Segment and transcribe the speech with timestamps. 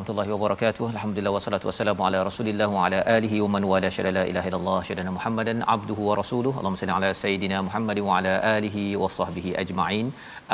[0.00, 0.84] warahmatullahi wabarakatuh.
[0.92, 4.78] Alhamdulillah wassalatu wassalamu ala Rasulillah wa ala alihi wa man wala syada la ilaha illallah
[4.88, 6.54] syadana Muhammadan abduhu wa rasuluhu.
[6.60, 10.06] Allahumma salli ala sayidina Muhammad wa ala alihi wa sahbihi ajma'in.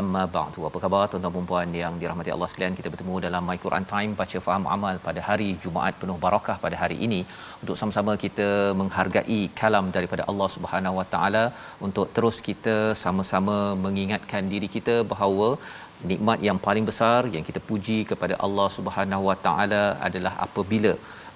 [0.02, 0.67] Amma ba'du.
[0.70, 2.74] Apa khabar tuan-tuan dan puan yang dirahmati Allah sekalian?
[2.80, 6.78] Kita bertemu dalam My Quran Time baca faham amal pada hari Jumaat penuh barakah pada
[6.83, 7.20] hari ini
[7.62, 8.48] untuk sama-sama kita
[8.83, 11.44] menghargai kalam daripada Allah Subhanahu wa taala
[11.89, 15.48] untuk terus kita sama-sama mengingatkan diri kita bahawa
[16.11, 20.92] nikmat yang paling besar yang kita puji kepada Allah Subhanahu Wa Taala adalah apabila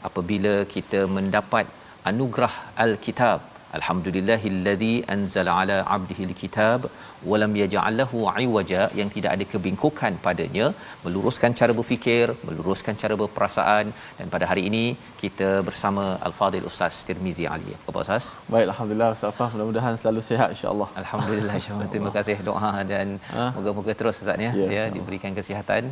[0.08, 1.66] apabila kita mendapat
[2.10, 2.54] anugerah
[2.84, 3.40] al-kitab.
[3.78, 6.90] Alhamdulillahillazi anzala ala abdihi al-kitab
[7.30, 10.66] walam yaj'al lahu iwaja yang tidak ada kebingkukan padanya
[11.04, 13.86] meluruskan cara berfikir meluruskan cara berperasaan.
[14.18, 14.84] Dan pada hari ini
[15.22, 17.74] kita bersama al-fadil ustaz Tirmizi Ali.
[17.90, 18.24] Apa Ustaz?
[18.54, 19.50] Baik, Alhamdulillah Ustaz Fah.
[19.54, 20.88] Mudah-mudahan selalu sihat insyaAllah.
[21.02, 21.88] Alhamdulillah insyaAllah.
[21.94, 23.06] Terima kasih doa dan
[23.36, 23.44] Ha?
[23.56, 25.82] moga-moga terus Ustaz ya, Ya, ya diberikan kesihatan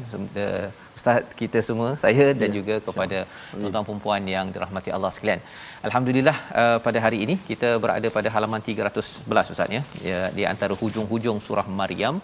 [0.45, 0.67] eh,
[0.99, 3.19] Ustaz kita semua saya dan Ya, juga kepada
[3.61, 5.41] tuan-tuan perempuan yang dirahmati Allah sekalian.
[5.89, 9.83] Alhamdulillah uh, pada hari ini kita berada pada halaman 311 Ustaz ya.
[10.11, 12.17] ya di antara hujung-hujung surah Maryam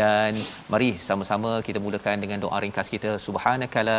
[0.00, 0.34] dan
[0.74, 3.98] mari sama-sama kita mulakan dengan doa ringkas kita subhanakala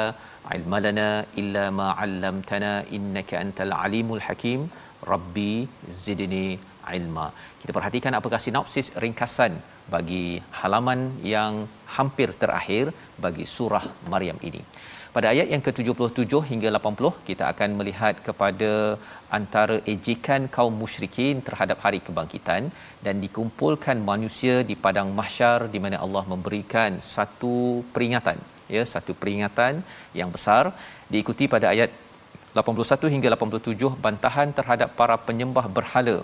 [0.58, 1.10] ilmalana
[1.44, 4.62] illa ma 'allamtana innaka antal alimul hakim
[5.14, 5.54] rabbi
[6.06, 6.48] zidni
[6.98, 7.28] ilma.
[7.62, 9.54] Kita perhatikan apakah sinopsis ringkasan
[9.94, 11.02] bagi halaman
[11.36, 12.94] yang hampir terakhir
[13.26, 14.62] bagi surah Maryam ini.
[15.16, 18.96] Pada ayat yang ke-77 hingga 80 kita akan melihat kepada
[19.38, 22.72] antara ejekan kaum musyrikin terhadap hari kebangkitan
[23.06, 28.40] dan dikumpulkan manusia di padang mahsyar di mana Allah memberikan satu peringatan
[28.76, 29.84] ya satu peringatan
[30.20, 30.64] yang besar
[31.14, 31.92] diikuti pada ayat
[32.56, 36.18] 81 hingga 87 bantahan terhadap para penyembah berhala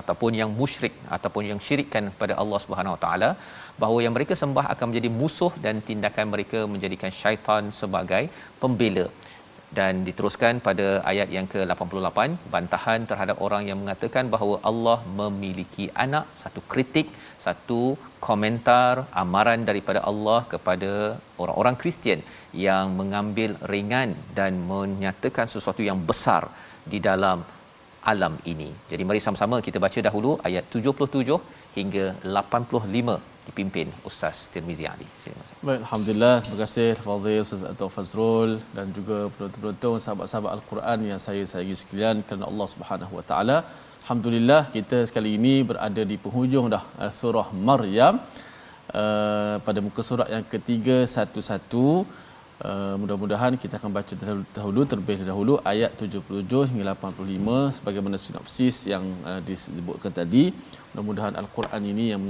[0.00, 3.30] ataupun yang musyrik ataupun yang syirikkan pada Allah Subhanahu Wa Taala
[3.82, 8.24] bahawa yang mereka sembah akan menjadi musuh dan tindakan mereka menjadikan syaitan sebagai
[8.62, 9.06] pembela.
[9.78, 12.18] Dan diteruskan pada ayat yang ke-88
[12.52, 17.08] bantahan terhadap orang yang mengatakan bahawa Allah memiliki anak satu kritik
[17.46, 17.80] satu
[18.26, 18.92] komentar
[19.22, 20.92] amaran daripada Allah kepada
[21.42, 22.22] orang-orang Kristian
[22.66, 26.42] yang mengambil ringan dan menyatakan sesuatu yang besar
[26.92, 27.38] di dalam
[28.12, 28.70] alam ini.
[28.90, 31.38] Jadi mari sama-sama kita baca dahulu ayat 77
[31.78, 35.06] hingga 85 dipimpin Ustaz Tirmizi Ali.
[35.66, 36.34] Baik, Alhamdulillah.
[36.44, 37.90] Terima kasih Fadil Ustaz Dr.
[37.96, 43.58] Fazrul dan juga penonton-penonton sahabat-sahabat Al-Quran yang saya sayangi sekalian kerana Allah Subhanahu Wa Taala.
[44.02, 48.14] Alhamdulillah kita sekali ini berada di penghujung dah uh, surah Maryam
[49.00, 51.86] uh, pada muka surat yang ketiga satu satu.
[52.56, 58.88] Uh, mudah-mudahan kita akan baca dahulu, dahulu terlebih dahulu ayat 77 hingga 85 sebagaimana sinopsis
[58.88, 60.56] yang uh, disebutkan tadi.
[60.96, 62.22] Mudah-mudahan Al-Quran ini yang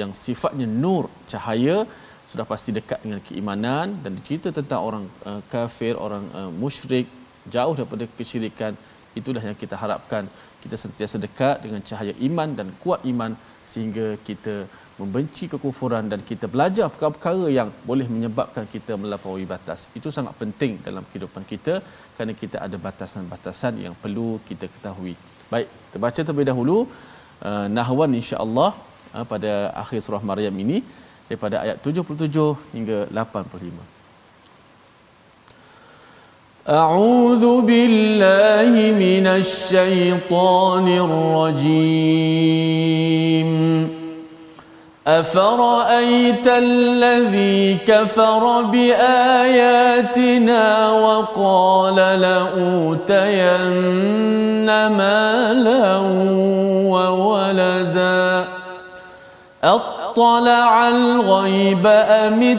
[0.00, 1.88] yang sifatnya nur, cahaya
[2.28, 7.08] sudah pasti dekat dengan keimanan dan cerita tentang orang uh, kafir, orang uh, musyrik,
[7.48, 8.76] jauh daripada kesyirikan.
[9.16, 10.28] Itulah yang kita harapkan
[10.60, 13.32] kita sentiasa dekat dengan cahaya iman dan kuat iman
[13.72, 14.54] sehingga kita
[15.00, 19.80] membenci kekufuran dan kita belajar perkara-perkara yang boleh menyebabkan kita melampaui batas.
[19.98, 21.74] Itu sangat penting dalam kehidupan kita
[22.14, 25.14] kerana kita ada batasan-batasan yang perlu kita ketahui.
[25.52, 26.76] Baik, kita baca terlebih dahulu
[27.48, 28.70] uh, nahwan insya-Allah
[29.16, 29.52] uh, pada
[29.82, 30.78] akhir surah Maryam ini
[31.28, 34.03] daripada ayat 77 hingga 85.
[36.68, 42.24] أعوذ بالله من الشيطان الرجيم.
[45.06, 50.12] أفرأيت الذي كفر بآياتنا
[50.92, 53.36] وقال لأوتين
[54.86, 55.98] مالا
[56.88, 58.44] وولدا؟
[59.64, 62.58] أطلع الغيب أم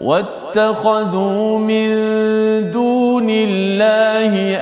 [0.00, 1.90] واتخذوا من
[2.70, 4.56] دون الله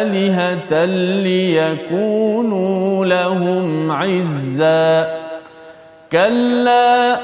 [0.00, 0.84] آلهة
[1.24, 5.18] ليكونوا لهم عزا.
[6.12, 7.18] كلا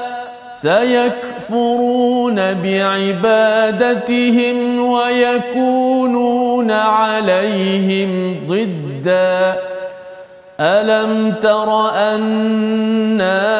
[0.49, 9.55] سيكفرون بعبادتهم ويكونون عليهم ضدا.
[10.59, 13.55] ألم تر أنا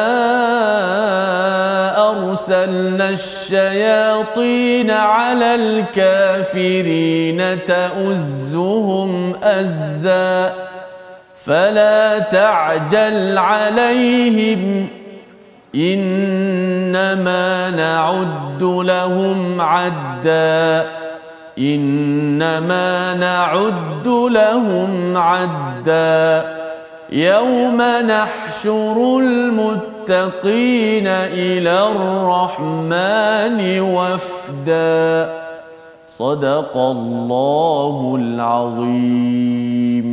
[2.16, 10.54] ارسلنا الشياطين على الكافرين تؤزهم أزا
[11.44, 14.88] فلا تعجل عليهم
[15.74, 20.86] إنما نعد لهم عدا
[21.58, 26.65] إنما نعد لهم عدا
[27.15, 27.79] يوم
[28.13, 31.07] نحشر المتقين
[31.43, 33.59] إلى الرحمن
[33.95, 35.01] وفدا
[36.07, 40.07] صدق الله العظيم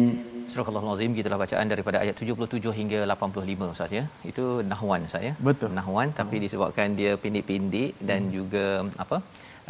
[0.58, 4.04] Surah Al-Azim gitulah bacaan daripada ayat 77 hingga 85 Ustaz ya.
[4.30, 5.32] Itu nahwan Ustaz ya.
[5.48, 5.70] Betul.
[5.78, 8.32] Nahwan tapi disebabkan dia pindik-pindik dan hmm.
[8.36, 8.66] juga
[9.04, 9.18] apa?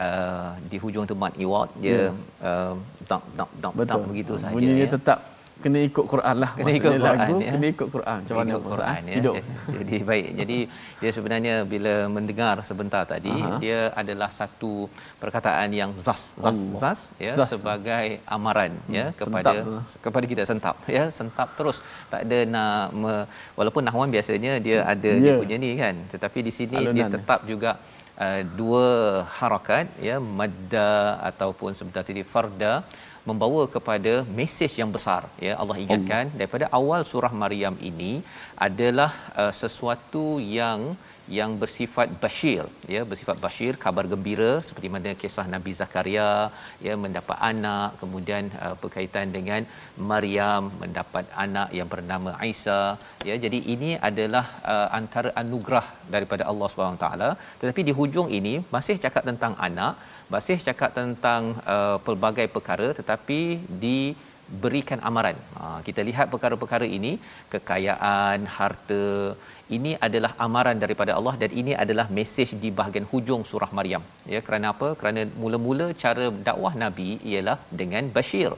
[0.07, 2.49] Uh, di hujung tu mat iwat dia yeah.
[2.49, 2.75] uh,
[3.11, 4.55] tak tak tak tak begitu saja.
[4.57, 4.93] Bunyinya ya.
[4.95, 5.19] tetap
[5.64, 7.52] kena ikut Quran lah kena ikut Quran lagu, ya.
[7.56, 9.36] kena ikut Quran macam mana Quran ya hidup.
[9.80, 10.58] jadi baik jadi
[11.02, 13.58] dia sebenarnya bila mendengar sebentar tadi Aha.
[13.64, 14.74] dia adalah satu
[15.22, 16.80] perkataan yang zas zas Allah.
[16.84, 17.52] zas ya zas.
[17.54, 18.06] sebagai
[18.38, 18.98] amaran hmm.
[18.98, 21.80] ya kepada sentap kepada kita sentap ya sentap terus
[22.12, 23.14] tak ada nak me,
[23.60, 25.24] walaupun nahwan biasanya dia ada yeah.
[25.24, 26.96] dia punya ni kan tetapi di sini Alunan.
[26.98, 27.72] dia tetap juga
[28.26, 28.88] uh, dua
[29.38, 30.92] harakat ya madda
[31.30, 32.74] ataupun sebentar tadi farda
[33.30, 36.38] membawa kepada mesej yang besar ya Allah ingatkan Allah.
[36.40, 38.14] daripada awal surah Maryam ini
[38.68, 39.12] adalah
[39.42, 40.26] uh, sesuatu
[40.60, 40.80] yang
[41.38, 46.52] yang bersifat bashir ya bersifat bashir kabar gembira seperti mana kisah Nabi Zakaria
[46.86, 49.64] ya mendapat anak kemudian uh, berkaitan dengan
[50.12, 52.82] Maryam mendapat anak yang bernama Isa
[53.30, 57.30] ya jadi ini adalah uh, antara anugerah daripada Allah Subhanahu taala
[57.62, 59.96] tetapi di hujung ini masih cakap tentang anak
[60.36, 63.42] masih cakap tentang uh, pelbagai perkara tetapi
[63.86, 64.00] di
[64.64, 65.38] berikan amaran.
[65.58, 67.12] Ha, kita lihat perkara-perkara ini,
[67.54, 69.08] kekayaan, harta,
[69.78, 74.04] ini adalah amaran daripada Allah dan ini adalah mesej di bahagian hujung surah Maryam.
[74.34, 74.90] Ya, kerana apa?
[75.00, 78.54] Kerana mula-mula cara dakwah Nabi ialah dengan bashir.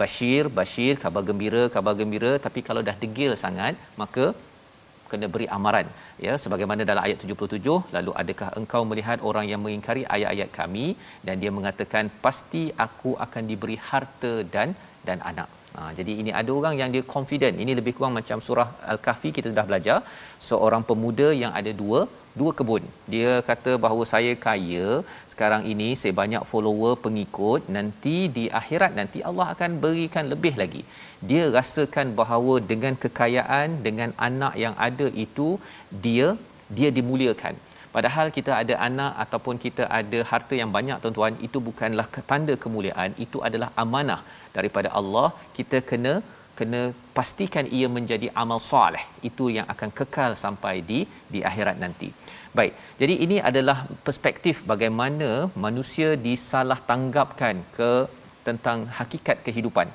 [0.00, 4.26] Bashir, bashir, kabar gembira, kabar gembira, tapi kalau dah degil sangat, maka
[5.10, 5.88] kena beri amaran
[6.26, 10.86] ya sebagaimana dalam ayat 77 lalu adakah engkau melihat orang yang mengingkari ayat-ayat kami
[11.26, 14.74] dan dia mengatakan pasti aku akan diberi harta dan
[15.08, 17.56] dan anak Ha, jadi ini ada orang yang dia confident.
[17.62, 19.98] Ini lebih kurang macam surah Al-Kahfi kita sudah belajar.
[20.48, 22.00] Seorang pemuda yang ada dua
[22.40, 22.84] dua kebun.
[23.12, 24.86] Dia kata bahawa saya kaya,
[25.32, 30.82] sekarang ini saya banyak follower, pengikut, nanti di akhirat nanti Allah akan berikan lebih lagi.
[31.28, 35.48] Dia rasakan bahawa dengan kekayaan, dengan anak yang ada itu
[36.06, 36.28] dia
[36.76, 37.54] dia dimuliakan.
[37.96, 43.12] Padahal kita ada anak ataupun kita ada harta yang banyak tuan-tuan, itu bukanlah tanda kemuliaan,
[43.24, 44.20] itu adalah amanah
[44.56, 45.28] daripada Allah.
[45.58, 46.14] Kita kena
[46.58, 46.82] kena
[47.16, 49.04] pastikan ia menjadi amal soleh.
[49.28, 51.00] Itu yang akan kekal sampai di
[51.34, 52.08] di akhirat nanti.
[52.58, 52.74] Baik.
[53.00, 55.30] Jadi ini adalah perspektif bagaimana
[55.66, 57.92] manusia disalah tanggapkan ke
[58.48, 59.88] tentang hakikat kehidupan.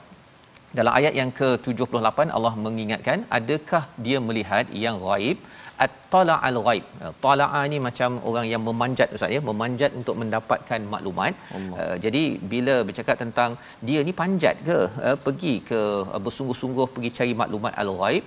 [0.77, 5.37] Dalam ayat yang ke-78 Allah mengingatkan adakah dia melihat yang gaib
[5.85, 6.85] at-tala al-ghaib.
[7.25, 11.33] Tala'a ni macam orang yang memanjat ustaz ya, memanjat untuk mendapatkan maklumat.
[11.57, 12.23] Uh, jadi
[12.53, 13.51] bila bercakap tentang
[13.89, 15.81] dia ni panjat ke uh, pergi ke
[16.15, 18.25] uh, bersungguh-sungguh pergi cari maklumat al-ghaib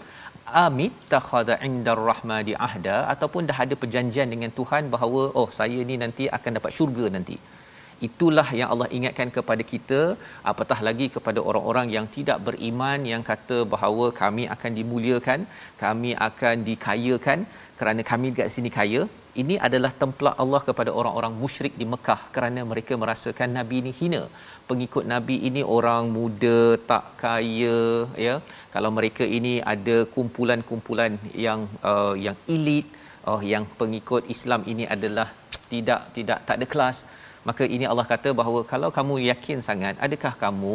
[0.62, 5.96] amit takhadha indar rahmadi ahda ataupun dah ada perjanjian dengan Tuhan bahawa oh saya ni
[6.04, 7.36] nanti akan dapat syurga nanti
[8.06, 10.00] itulah yang Allah ingatkan kepada kita
[10.52, 15.40] apatah lagi kepada orang-orang yang tidak beriman yang kata bahawa kami akan dimuliakan
[15.84, 17.40] kami akan dikayakan.
[17.78, 19.00] Kerana kami dekat sini kaya
[19.42, 24.22] ini adalah templak Allah kepada orang-orang musyrik di Mekah kerana mereka merasakan nabi ini hina.
[24.68, 27.78] Pengikut nabi ini orang muda tak kaya
[28.26, 28.34] ya.
[28.74, 31.14] Kalau mereka ini ada kumpulan-kumpulan
[31.46, 32.86] yang uh, yang elit
[33.32, 35.28] oh yang pengikut Islam ini adalah
[35.72, 36.96] tidak tidak tak ada kelas
[37.48, 40.74] maka ini Allah kata bahawa kalau kamu yakin sangat adakah kamu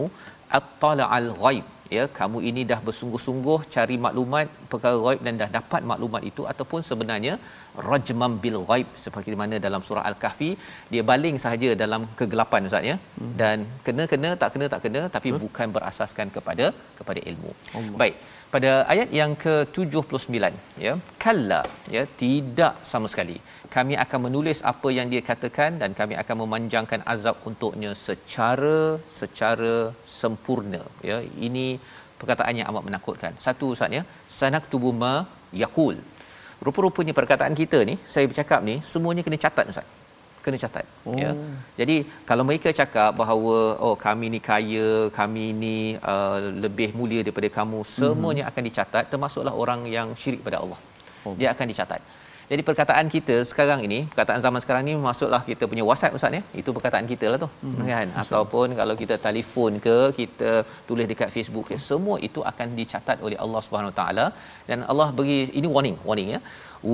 [0.57, 6.23] at-tala'al ghaib ya kamu ini dah bersungguh-sungguh cari maklumat perkara ghaib dan dah dapat maklumat
[6.29, 7.33] itu ataupun sebenarnya
[7.89, 10.49] rajmam bil ghaib seperti mana dalam surah al-kahfi
[10.93, 13.33] dia baling sahaja dalam kegelapan ustaz ya hmm.
[13.41, 13.57] dan
[13.87, 15.41] kena kena tak kena tak kena tapi hmm.
[15.45, 16.67] bukan berasaskan kepada
[16.99, 17.97] kepada ilmu Allah.
[18.03, 18.17] baik
[18.53, 20.35] pada ayat yang ke-79
[20.85, 21.61] ya kalla
[21.95, 23.37] ya tidak sama sekali.
[23.75, 28.79] Kami akan menulis apa yang dia katakan dan kami akan memanjangkan azab untuknya secara
[29.19, 29.73] secara
[30.19, 30.81] sempurna.
[31.09, 31.67] Ya ini
[32.21, 33.33] perkataan yang amat menakutkan.
[33.45, 34.03] Satu ustaz ya
[34.39, 35.13] sanaktubu ma
[35.63, 35.97] yaqul.
[36.67, 39.87] Rupa-rupanya perkataan kita ni saya bercakap ni semuanya kena catat ustaz
[40.43, 41.09] kena catat ya.
[41.09, 41.17] oh.
[41.23, 41.31] ya
[41.79, 41.95] jadi
[42.29, 45.77] kalau mereka cakap bahawa oh kami ni kaya kami ni
[46.13, 48.51] uh, lebih mulia daripada kamu semuanya mm-hmm.
[48.51, 50.79] akan dicatat termasuklah orang yang syirik pada Allah
[51.25, 51.35] oh.
[51.39, 52.01] dia akan dicatat
[52.51, 56.41] jadi perkataan kita sekarang ini, perkataan zaman sekarang ni masuklah kita punya WhatsApp Ustaz ya.
[56.61, 57.49] Itu perkataan kita lah tu.
[57.65, 57.85] Hmm.
[57.91, 58.07] Kan?
[58.21, 60.51] Ataupun kalau kita telefon ke, kita
[60.87, 64.25] tulis dekat Facebook ke, semua itu akan dicatat oleh Allah Subhanahu taala
[64.69, 66.41] dan Allah bagi ini warning, warning ya.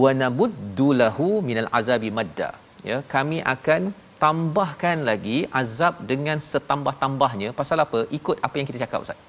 [0.01, 2.51] Wa nabuddulahu minal azabi madda.
[2.89, 3.81] Ya, kami akan
[4.23, 7.49] tambahkan lagi azab dengan setambah-tambahnya.
[7.59, 8.01] Pasal apa?
[8.17, 9.19] Ikut apa yang kita cakap Ustaz.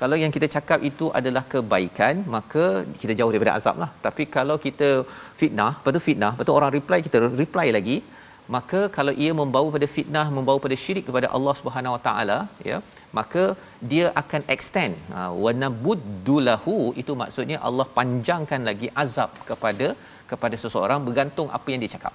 [0.00, 2.64] Kalau yang kita cakap itu adalah kebaikan maka
[3.00, 3.90] kita jauh daripada azab lah.
[4.06, 4.88] Tapi kalau kita
[5.40, 7.96] fitnah betul fitnah betul orang reply kita reply lagi
[8.56, 12.38] maka kalau ia membawa pada fitnah membawa pada syirik kepada Allah Subhanahu Wa Taala
[12.70, 12.78] ya
[13.18, 13.44] maka
[13.92, 14.94] dia akan extend.
[15.14, 19.88] Ha, wa nabuddulahu itu maksudnya Allah panjangkan lagi azab kepada
[20.30, 22.14] kepada seseorang bergantung apa yang dia cakap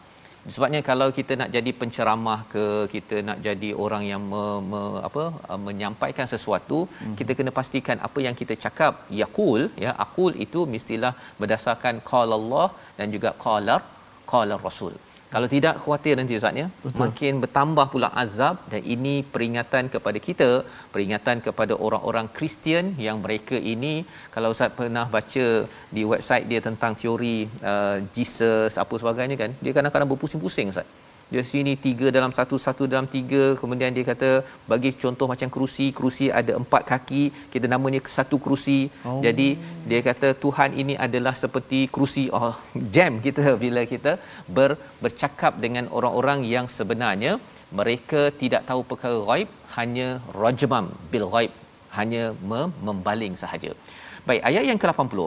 [0.53, 5.23] sebabnya kalau kita nak jadi penceramah ke kita nak jadi orang yang me, me, apa
[5.51, 7.15] uh, menyampaikan sesuatu hmm.
[7.19, 12.67] kita kena pastikan apa yang kita cakap yaqul ya aqul itu mestilah berdasarkan qala Allah
[12.99, 13.77] dan juga qala
[14.33, 14.95] qala rasul
[15.33, 16.65] kalau tidak khuatir nanti ustaznya
[17.03, 20.49] makin bertambah pula azab dan ini peringatan kepada kita
[20.93, 23.93] peringatan kepada orang-orang Kristian yang mereka ini.
[24.35, 25.45] Kalau ustaz pernah baca
[25.95, 27.37] di website dia tentang teori
[27.71, 30.87] uh, Jesus apa sebagainya kan dia kadang-kadang berpusing-pusing ustaz
[31.33, 33.43] dia sini tiga dalam satu satu dalam tiga.
[33.59, 34.29] Kemudian dia kata
[34.71, 37.23] bagi contoh macam kerusi kerusi ada empat kaki.
[37.53, 38.79] Kita namanya satu kerusi.
[39.07, 39.19] Oh.
[39.25, 39.47] jadi
[39.89, 42.55] dia kata Tuhan ini adalah seperti kerusi oh
[42.95, 44.13] jam kita bila kita
[44.55, 44.71] ber,
[45.03, 47.33] bercakap dengan orang-orang yang sebenarnya
[47.79, 50.07] mereka tidak tahu perkara ghaib hanya
[50.41, 51.53] rajmam bil ghaib
[51.97, 53.71] hanya mem- membaling sahaja.
[54.27, 55.19] Baik ayat yang ke-80.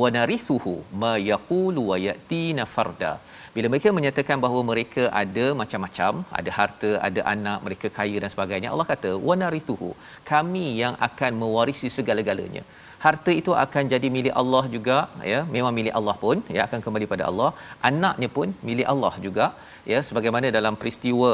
[0.00, 0.72] Wa narithuhu
[1.02, 3.12] ma yaqulu wa yatina farda
[3.54, 8.68] bila mereka menyatakan bahawa mereka ada macam-macam ada harta ada anak mereka kaya dan sebagainya
[8.74, 9.90] Allah kata wanarituhu
[10.32, 12.62] kami yang akan mewarisi segala-galanya.
[13.04, 14.96] Harta itu akan jadi milik Allah juga
[15.32, 15.40] ya.
[15.54, 17.50] Memang milik Allah pun ya akan kembali pada Allah.
[17.88, 19.46] Anaknya pun milik Allah juga
[19.92, 20.00] ya.
[20.08, 21.30] Sebagaimana dalam peristiwa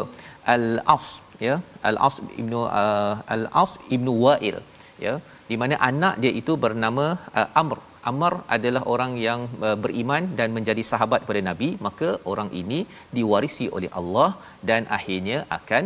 [0.54, 1.06] al-as
[1.46, 1.56] ya.
[1.90, 4.58] Al-as ibnu uh, al-as ibnu wa'il
[5.06, 5.14] ya.
[5.50, 7.06] Di mana anak dia itu bernama
[7.40, 7.78] uh, amr
[8.10, 12.80] Amr adalah orang yang uh, beriman dan menjadi sahabat kepada Nabi, maka orang ini
[13.16, 14.30] diwarisi oleh Allah
[14.70, 15.84] dan akhirnya akan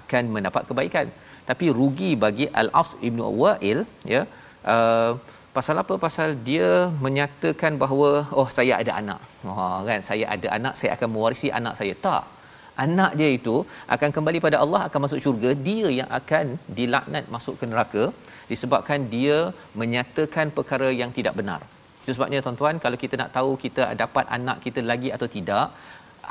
[0.00, 1.06] akan mendapat kebaikan.
[1.50, 3.80] Tapi rugi bagi Al-As Ibn Wa'il
[4.14, 4.22] ya.
[4.74, 5.12] Uh,
[5.56, 5.94] pasal apa?
[6.04, 6.68] Pasal dia
[7.06, 8.10] menyatakan bahawa
[8.40, 9.20] oh saya ada anak.
[9.52, 11.96] Oh kan, saya ada anak, saya akan mewarisi anak saya.
[12.06, 12.24] Tak.
[12.84, 13.56] Anak dia itu
[13.94, 16.44] akan kembali pada Allah akan masuk syurga, dia yang akan
[16.78, 18.04] dilaknat masuk ke neraka
[18.52, 19.38] disebabkan dia
[19.80, 21.60] menyatakan perkara yang tidak benar.
[22.02, 25.66] Itu sebabnya tuan-tuan kalau kita nak tahu kita dapat anak kita lagi atau tidak,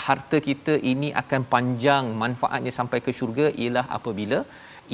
[0.08, 4.40] harta kita ini akan panjang manfaatnya sampai ke syurga ialah apabila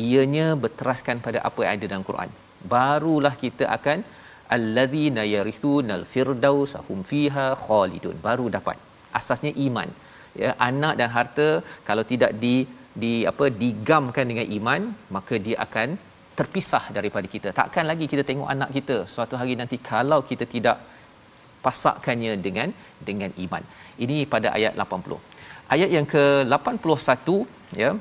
[0.06, 2.30] ianya berteraskan pada apa yang ada dalam Quran.
[2.74, 4.00] Barulah kita akan
[4.56, 8.18] alladzina yarithunal firdaus hum fiha khalidun.
[8.28, 8.78] Baru dapat.
[9.20, 9.90] Asasnya iman.
[10.42, 11.48] Ya, anak dan harta
[11.88, 12.56] kalau tidak di
[13.04, 14.82] di apa digamkan dengan iman,
[15.16, 15.90] maka dia akan
[16.39, 17.50] terpisah daripada kita.
[17.60, 20.77] Takkan lagi kita tengok anak kita suatu hari nanti kalau kita tidak
[21.65, 22.70] pasakkannya dengan
[23.08, 23.63] dengan iman.
[24.06, 25.17] Ini pada ayat 80.
[25.75, 27.27] Ayat yang ke-81
[27.84, 27.91] ya.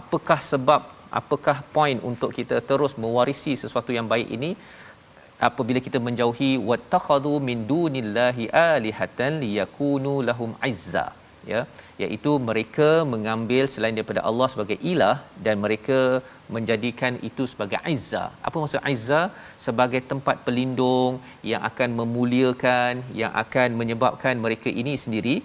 [0.00, 0.82] Apakah sebab
[1.20, 4.50] apakah poin untuk kita terus mewarisi sesuatu yang baik ini
[5.48, 11.06] apabila kita menjauhi wattakhadhu min dunillahi alihatan liyakunu lahum izza
[11.52, 11.60] ya
[12.04, 15.98] iaitu mereka mengambil selain daripada Allah sebagai ilah dan mereka
[16.54, 19.26] menjadikan itu sebagai izzah apa maksud izzah
[19.66, 21.14] sebagai tempat pelindung
[21.50, 25.36] yang akan memuliakan yang akan menyebabkan mereka ini sendiri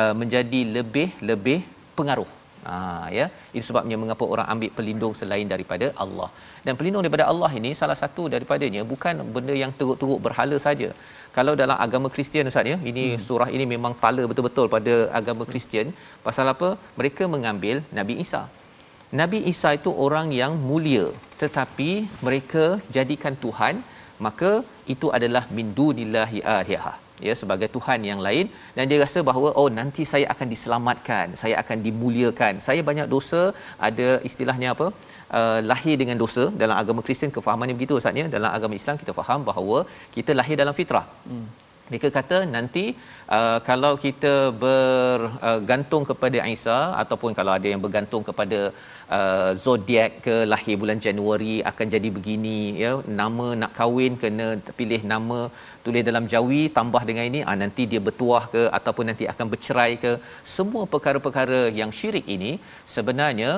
[0.00, 1.58] uh, menjadi lebih lebih
[1.98, 2.30] pengaruh
[2.68, 2.78] Ha
[3.16, 6.28] ya itu sebabnya mengapa orang ambil pelindung selain daripada Allah.
[6.64, 10.88] Dan pelindung daripada Allah ini salah satu daripadanya bukan benda yang teruk-teruk berhala saja.
[11.36, 13.22] Kalau dalam agama Kristian Ustaz ya, ini hmm.
[13.26, 15.88] surah ini memang tala betul-betul pada agama Kristian.
[16.26, 16.70] Pasal apa?
[17.00, 18.42] Mereka mengambil Nabi Isa.
[19.20, 21.06] Nabi Isa itu orang yang mulia
[21.42, 21.90] tetapi
[22.26, 22.64] mereka
[22.96, 23.76] jadikan Tuhan
[24.26, 24.50] maka
[24.94, 26.96] itu adalah min dunillahi alihah
[27.26, 28.46] ya sebagai tuhan yang lain.
[28.76, 32.62] Dan dia rasa bahawa oh nanti saya akan diselamatkan saya akan dimuliakan.
[32.66, 33.42] Saya banyak dosa
[33.88, 34.88] ada istilahnya apa?
[35.38, 36.44] Uh, lahir dengan dosa.
[36.62, 38.26] Dalam agama Kristian kefahamannya begitu ustaz ya.
[38.36, 39.80] Dalam agama Islam kita faham bahawa
[40.18, 41.06] kita lahir dalam fitrah.
[41.30, 41.48] Hmm.
[41.90, 42.84] Mereka kata nanti
[43.36, 48.58] uh, kalau kita bergantung uh, kepada Isa ataupun kalau ada yang bergantung kepada
[49.16, 52.92] uh, zodiak ke lahir bulan Januari akan jadi begini ya
[53.22, 54.48] nama nak kahwin kena
[54.80, 55.40] pilih nama
[55.86, 59.92] tulis dalam jawi tambah dengan ini ah nanti dia bertuah ke ataupun nanti akan bercerai
[60.04, 60.12] ke
[60.56, 62.52] semua perkara-perkara yang syirik ini
[62.96, 63.50] sebenarnya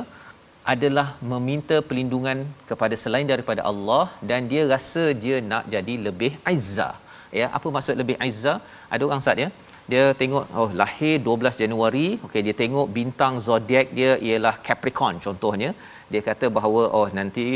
[0.73, 2.39] adalah meminta perlindungan
[2.71, 6.95] kepada selain daripada Allah dan dia rasa dia nak jadi lebih izzah
[7.39, 8.59] ya apa maksud lebih izzah
[8.95, 9.51] ada orang ustaz ya.
[9.93, 12.07] Dia tengok oh lahir 12 Januari.
[12.27, 15.71] Okey dia tengok bintang zodiak dia ialah Capricorn contohnya.
[16.13, 17.47] Dia kata bahawa oh nanti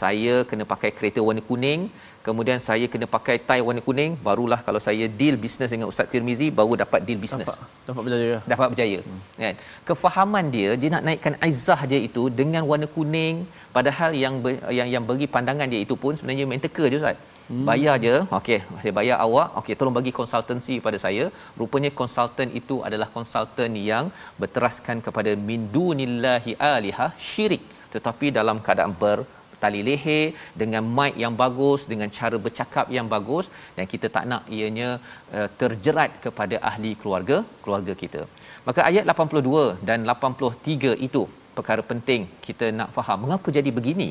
[0.00, 1.80] saya kena pakai kereta warna kuning
[2.26, 6.46] kemudian saya kena pakai tie warna kuning barulah kalau saya deal bisnes dengan Ustaz Tirmizi
[6.58, 7.58] baru dapat deal bisnes dapat,
[7.88, 8.38] dapat berjaya.
[8.52, 8.98] Dapat berjaya.
[9.06, 9.20] Hmm.
[9.42, 9.56] kan?
[9.88, 13.36] Kefahaman dia dia nak naikkan aizah dia itu dengan warna kuning.
[13.76, 14.34] Padahal yang
[14.78, 17.18] yang yang bagi pandangan dia itu pun sebenarnya main teka je Ustaz
[17.50, 17.64] Hmm.
[17.68, 18.14] Bayar je.
[18.38, 19.48] Okey, saya bayar awak.
[19.60, 21.24] Okey, tolong bagi konsultansi pada saya.
[21.60, 24.06] Rupanya konsultan itu adalah konsultan yang
[24.42, 27.62] berteraskan kepada min dunillahi alihah syirik
[27.94, 29.18] tetapi dalam keadaan ber
[29.62, 30.24] tali leher
[30.60, 34.88] dengan mic yang bagus dengan cara bercakap yang bagus dan kita tak nak ianya
[35.36, 38.22] uh, terjerat kepada ahli keluarga keluarga kita.
[38.68, 41.22] Maka ayat 82 dan 83 itu
[41.58, 44.10] perkara penting kita nak faham mengapa jadi begini.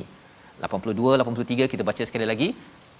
[0.67, 2.47] 82 83 kita baca sekali lagi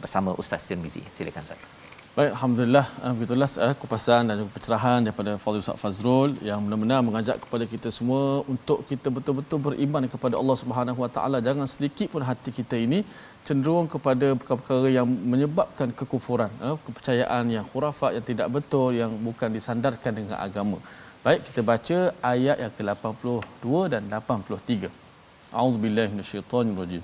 [0.01, 1.03] bersama Ustaz Tirmizi.
[1.17, 1.79] Silakan Ustaz.
[2.17, 6.99] Baik, alhamdulillah uh, begitulah uh, kupasan dan juga pencerahan daripada Fadil Ustaz Fazrul yang benar-benar
[7.07, 11.37] mengajak kepada kita semua untuk kita betul-betul beriman kepada Allah Subhanahu Wa Taala.
[11.47, 12.99] Jangan sedikit pun hati kita ini
[13.47, 19.49] cenderung kepada perkara-perkara yang menyebabkan kekufuran, uh, kepercayaan yang khurafat yang tidak betul yang bukan
[19.57, 20.79] disandarkan dengan agama.
[21.23, 21.99] Baik, kita baca
[22.33, 24.91] ayat yang ke-82 dan 83.
[25.53, 27.03] A'udzubillahi minasyaitonirrajim.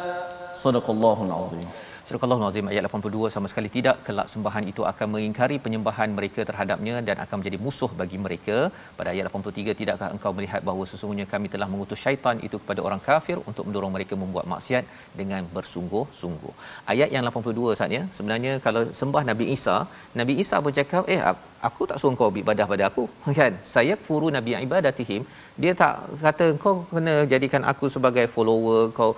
[0.63, 1.69] Sadaqallahul azim.
[2.11, 6.95] Surah Al-Azim ayat 82 sama sekali tidak kelak sembahan itu akan mengingkari penyembahan mereka terhadapnya
[7.07, 8.57] dan akan menjadi musuh bagi mereka.
[8.97, 13.01] Pada ayat 83 tidakkah engkau melihat bahawa sesungguhnya kami telah mengutus syaitan itu kepada orang
[13.07, 14.83] kafir untuk mendorong mereka membuat maksiat
[15.19, 16.53] dengan bersungguh-sungguh.
[16.93, 19.77] Ayat yang 82 saatnya sebenarnya kalau sembah Nabi Isa,
[20.21, 21.21] Nabi Isa bercakap, "Eh
[21.69, 23.05] aku tak suruh kau ibadah pada aku."
[23.39, 23.55] Kan?
[23.75, 25.23] Saya furu Nabi ibadatihim
[25.59, 29.11] dia tak kata kau kena jadikan aku sebagai follower kau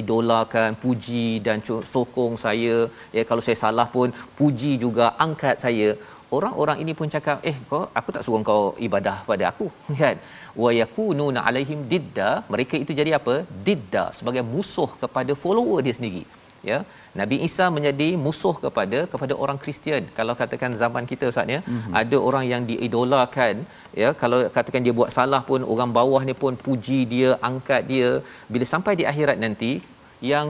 [0.00, 2.76] idolakan puji dan sokong saya.
[3.16, 5.88] Ya kalau saya salah pun puji juga angkat saya.
[6.36, 9.68] Orang-orang ini pun cakap eh kau aku tak suruh kau ibadah pada aku
[10.02, 10.16] kan?
[10.62, 12.30] Wa yakununa alaihim didda.
[12.52, 13.36] Mereka itu jadi apa?
[13.68, 16.24] Didda sebagai musuh kepada follower dia sendiri
[16.70, 16.78] ya
[17.20, 20.02] Nabi Isa menjadi musuh kepada kepada orang Kristian.
[20.18, 21.92] Kalau katakan zaman kita Ustaz ya, mm-hmm.
[22.00, 23.54] ada orang yang diidolakan
[24.02, 28.10] ya, kalau katakan dia buat salah pun orang bawah ni pun puji dia, angkat dia.
[28.52, 29.72] Bila sampai di akhirat nanti
[30.32, 30.48] yang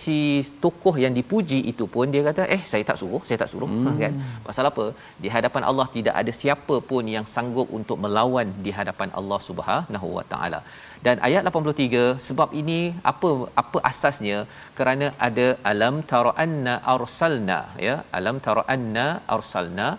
[0.00, 0.16] si
[0.62, 3.68] tokoh yang dipuji itu pun dia kata eh saya tak suruh saya tak suruh.
[3.72, 3.98] Hmm.
[4.02, 4.14] kan?
[4.46, 4.84] Pasal apa?
[5.22, 10.08] Di hadapan Allah tidak ada siapa pun yang sanggup untuk melawan di hadapan Allah Subhanahu
[10.18, 10.60] wa taala.
[11.06, 12.80] Dan ayat 83 sebab ini
[13.12, 13.30] apa
[13.62, 14.38] apa asasnya?
[14.78, 17.96] Kerana ada alam tara anna arsalna ya?
[18.20, 19.90] Alam tara anna arsalna.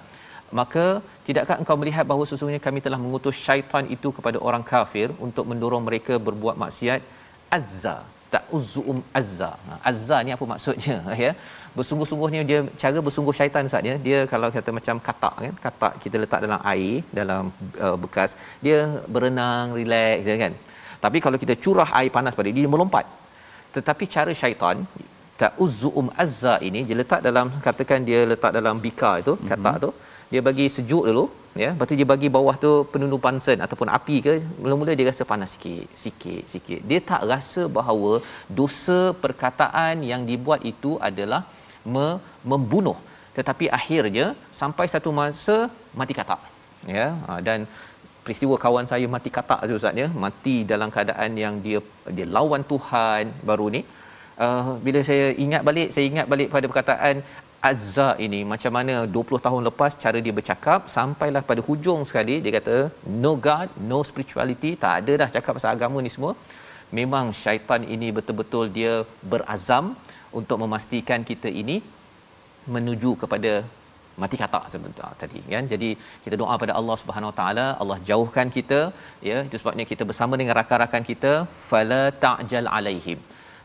[0.60, 0.86] Maka
[1.28, 5.86] tidakkah engkau melihat bahawa sesungguhnya kami telah mengutus syaitan itu kepada orang kafir untuk mendorong
[5.90, 7.02] mereka berbuat maksiat?
[7.58, 7.98] Azza
[8.34, 9.52] ta'uzzum azza.
[9.68, 10.98] Ha, azza ni apa maksudnya?
[11.26, 11.32] Ya.
[11.78, 13.96] Bersungguh-sungguhnya dia cara bersungguh syaitan Ustaz ya.
[14.06, 17.44] Dia kalau kata macam katak kan katak kita letak dalam air dalam
[17.86, 18.32] uh, bekas
[18.66, 18.80] dia
[19.14, 20.54] berenang relax ya kan.
[21.04, 23.06] Tapi kalau kita curah air panas pada dia, dia melompat.
[23.76, 24.78] Tetapi cara syaitan
[25.42, 29.50] ta'uzzum azza ini dia letak dalam katakan dia letak dalam bika itu mm-hmm.
[29.52, 29.90] katak tu
[30.32, 31.26] dia bagi sejuk dulu
[31.62, 35.24] ya lepas tu dia bagi bawah tu penundu pansen ataupun api ke mula-mula dia rasa
[35.32, 36.82] panas sikit sikit sikit.
[36.90, 38.12] Dia tak rasa bahawa
[38.60, 41.42] dosa perkataan yang dibuat itu adalah
[41.94, 42.20] me-
[42.52, 42.98] membunuh.
[43.38, 44.26] Tetapi akhirnya
[44.62, 45.58] sampai satu masa
[46.00, 46.42] mati katak.
[46.98, 47.60] Ya ha, dan
[48.24, 50.08] peristiwa kawan saya mati katak tu ustaz ya.
[50.26, 51.80] Mati dalam keadaan yang dia
[52.18, 53.84] dia lawan Tuhan baru ni.
[54.46, 57.16] Uh, bila saya ingat balik saya ingat balik pada perkataan
[57.70, 62.52] Azza ini macam mana 20 tahun lepas cara dia bercakap sampailah pada hujung sekali dia
[62.58, 62.76] kata
[63.24, 64.72] no god no spirituality.
[64.84, 66.34] Tak ada dah cakap pasal agama ni semua.
[67.00, 68.94] Memang syaitan ini betul-betul dia
[69.32, 69.86] berazam
[70.40, 71.78] untuk memastikan kita ini
[72.76, 73.54] menuju kepada
[74.22, 75.64] mati katak sebentar tadi kan?
[75.74, 75.90] Jadi
[76.26, 78.80] kita doa pada Allah Subhanahu Wa Taala Allah jauhkan kita
[79.30, 79.40] ya.
[79.48, 81.34] Itu sebabnya kita bersama dengan rakan-rakan kita
[81.72, 83.20] fala ta'jal alaihim.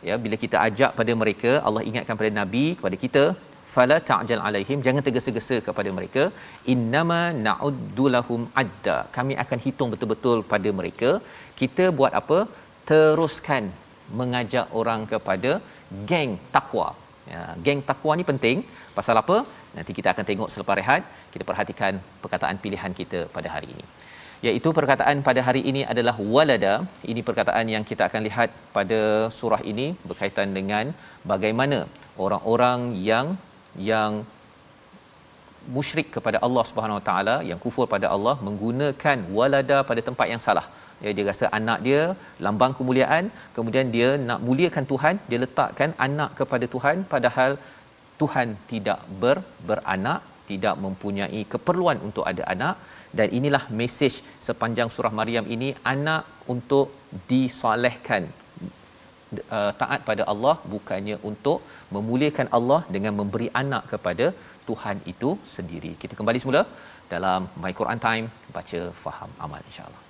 [0.08, 3.24] Ya bila kita ajak pada mereka Allah ingatkan pada nabi kepada kita
[3.74, 6.24] fala ta'jal alaihim jangan tergesa-gesa kepada mereka.
[6.74, 8.96] Innama na'uddu lahum adda.
[9.16, 11.10] Kami akan hitung betul-betul pada mereka.
[11.60, 12.38] Kita buat apa?
[12.90, 13.64] Teruskan
[14.20, 15.52] mengajak orang kepada
[16.10, 16.88] geng takwa.
[17.32, 18.58] Ya geng takwa ni penting.
[18.98, 19.38] Pasal apa?
[19.76, 21.02] Nanti kita akan tengok selepas rehat
[21.34, 23.84] kita perhatikan perkataan pilihan kita pada hari ini.
[24.46, 26.74] Iaitu perkataan pada hari ini adalah walada.
[27.12, 29.00] Ini perkataan yang kita akan lihat pada
[29.38, 30.86] surah ini berkaitan dengan
[31.32, 31.78] bagaimana
[32.24, 32.80] orang-orang
[33.10, 33.26] yang
[33.76, 34.24] yang
[35.76, 40.42] musyrik kepada Allah Subhanahu Wa Taala yang kufur pada Allah menggunakan walada pada tempat yang
[40.46, 40.66] salah.
[41.04, 42.00] Ya dia rasa anak dia
[42.44, 43.24] lambang kemuliaan
[43.56, 47.52] kemudian dia nak muliakan Tuhan dia letakkan anak kepada Tuhan padahal
[48.20, 49.36] Tuhan tidak ber,
[49.68, 52.76] beranak tidak mempunyai keperluan untuk ada anak.
[53.18, 54.14] Dan inilah mesej
[54.46, 56.86] sepanjang surah Maryam ini anak untuk
[57.30, 58.22] disolehkan
[59.38, 61.58] uh, taat pada Allah bukannya untuk
[61.96, 64.28] memuliakan Allah dengan memberi anak kepada
[64.68, 65.92] Tuhan itu sendiri.
[66.04, 66.62] Kita kembali semula
[67.14, 70.09] dalam My Quran Time baca faham amal insya-Allah.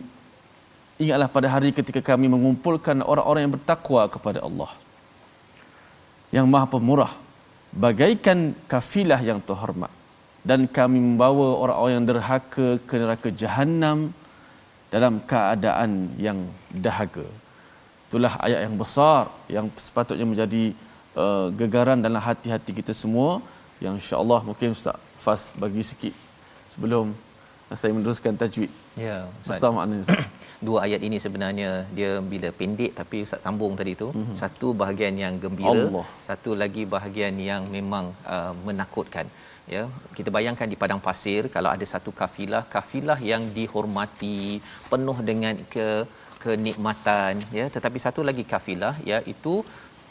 [0.95, 4.71] Ingatlah pada hari ketika kami mengumpulkan orang-orang yang bertakwa kepada Allah.
[6.31, 7.13] Yang maha pemurah
[7.75, 9.91] Bagaikan kafilah yang terhormat.
[10.47, 14.15] Dan kami membawa orang-orang yang derhaka ke neraka jahannam
[14.87, 16.39] Dalam keadaan yang
[16.71, 17.27] dahaga.
[18.07, 20.63] Itulah ayat yang besar Yang sepatutnya menjadi
[21.19, 23.43] uh, gegaran dalam hati-hati kita semua.
[23.83, 26.15] Yang insyaAllah mungkin Ustaz Fas bagi sikit
[26.71, 27.11] Sebelum
[27.75, 30.23] saya meneruskan tajwid Ya, Besar maknanya Ustaz.
[30.67, 34.17] Dua ayat ini sebenarnya dia bila pendek tapi Ustaz sambung tadi tu, Mhm.
[34.19, 34.37] mm-hmm.
[34.41, 36.05] satu bahagian yang gembira, Allah.
[36.29, 38.05] satu lagi bahagian yang memang
[38.35, 39.27] uh, menakutkan.
[39.67, 39.83] Ya,
[40.17, 45.87] kita bayangkan di padang pasir kalau ada satu kafilah, kafilah yang dihormati, penuh dengan ke
[46.43, 49.53] kenikmatan, ya, tetapi satu lagi kafilah iaitu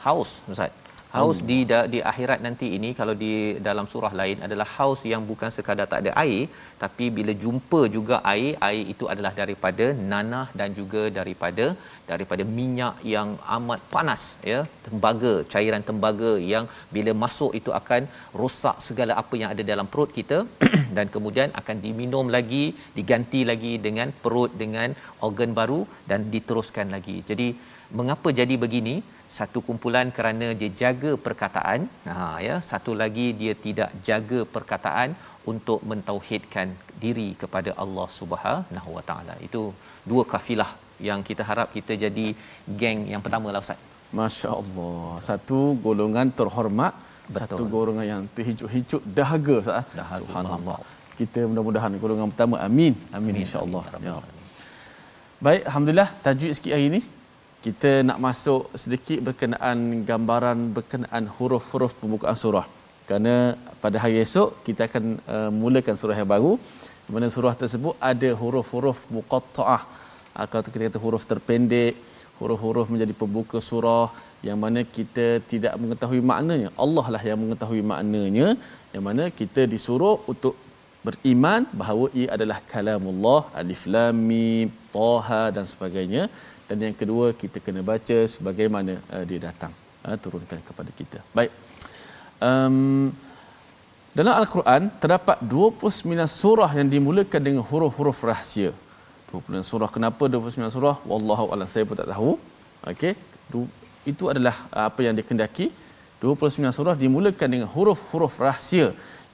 [0.05, 0.75] haus, Ustaz.
[1.17, 3.33] Haus di da, di akhirat nanti ini kalau di
[3.67, 6.45] dalam surah lain adalah haus yang bukan sekadar tak ada air
[6.83, 11.67] tapi bila jumpa juga air, air itu adalah daripada nanah dan juga daripada
[12.11, 14.23] daripada minyak yang amat panas
[14.53, 18.03] ya, tembaga, cairan tembaga yang bila masuk itu akan
[18.41, 20.41] rosak segala apa yang ada dalam perut kita
[20.99, 22.65] dan kemudian akan diminum lagi,
[22.99, 24.91] diganti lagi dengan perut dengan
[25.29, 27.17] organ baru dan diteruskan lagi.
[27.31, 27.49] Jadi
[27.99, 28.97] mengapa jadi begini?
[29.37, 31.81] Satu kumpulan kerana dia jaga perkataan,
[32.11, 35.17] ha ya, satu lagi dia tidak jaga perkataan
[35.53, 36.69] untuk mentauhidkan
[37.05, 39.35] diri kepada Allah Subhanahu Wa Taala.
[39.47, 39.63] Itu
[40.11, 40.71] dua kafilah
[41.09, 42.27] yang kita harap kita jadi
[42.83, 43.81] geng yang pertama lah Ustaz.
[44.21, 45.09] Masya-Allah.
[45.29, 46.95] Satu golongan terhormat,
[47.27, 47.39] Betul.
[47.41, 49.81] satu golongan yang terhijuk-hijuk dahaga Ustaz.
[49.81, 49.85] Ah.
[50.01, 50.23] Dahaga.
[50.23, 50.79] Subhanallah.
[51.19, 52.57] Kita mudah-mudahan golongan pertama.
[52.69, 52.95] Amin.
[53.19, 53.83] Amin, insya-Allah.
[54.07, 54.17] Ya.
[55.47, 57.01] Baik, alhamdulillah tajuk sikit hari ini
[57.65, 62.67] kita nak masuk sedikit berkenaan gambaran berkenaan huruf-huruf pembukaan surah.
[63.07, 63.35] Kerana
[63.83, 66.53] pada hari esok kita akan uh, mulakan surah yang baru.
[67.07, 69.83] Di mana surah tersebut ada huruf-huruf muqatta'ah
[70.43, 71.95] atau kita kata huruf terpendek,
[72.39, 74.09] huruf-huruf menjadi pembuka surah
[74.47, 76.69] yang mana kita tidak mengetahui maknanya.
[76.85, 78.49] Allah lah yang mengetahui maknanya.
[78.95, 80.55] Yang mana kita disuruh untuk
[81.07, 86.23] beriman bahawa ia adalah kalamullah alif lam mim taha dan sebagainya
[86.69, 89.73] dan yang kedua kita kena baca sebagaimana uh, dia datang.
[90.05, 91.19] Uh, turunkan kepada kita.
[91.37, 91.53] Baik.
[92.41, 93.13] Um,
[94.17, 96.07] dalam al-Quran terdapat 29
[96.41, 98.71] surah yang dimulakan dengan huruf-huruf rahsia.
[99.33, 99.91] 29 surah.
[99.97, 100.97] Kenapa 29 surah?
[101.11, 101.69] Wallahu alam.
[101.75, 102.31] Saya pun tak tahu.
[102.93, 103.13] Okey.
[104.13, 105.67] Itu adalah uh, apa yang dikendaki.
[106.23, 108.87] 29 surah dimulakan dengan huruf-huruf rahsia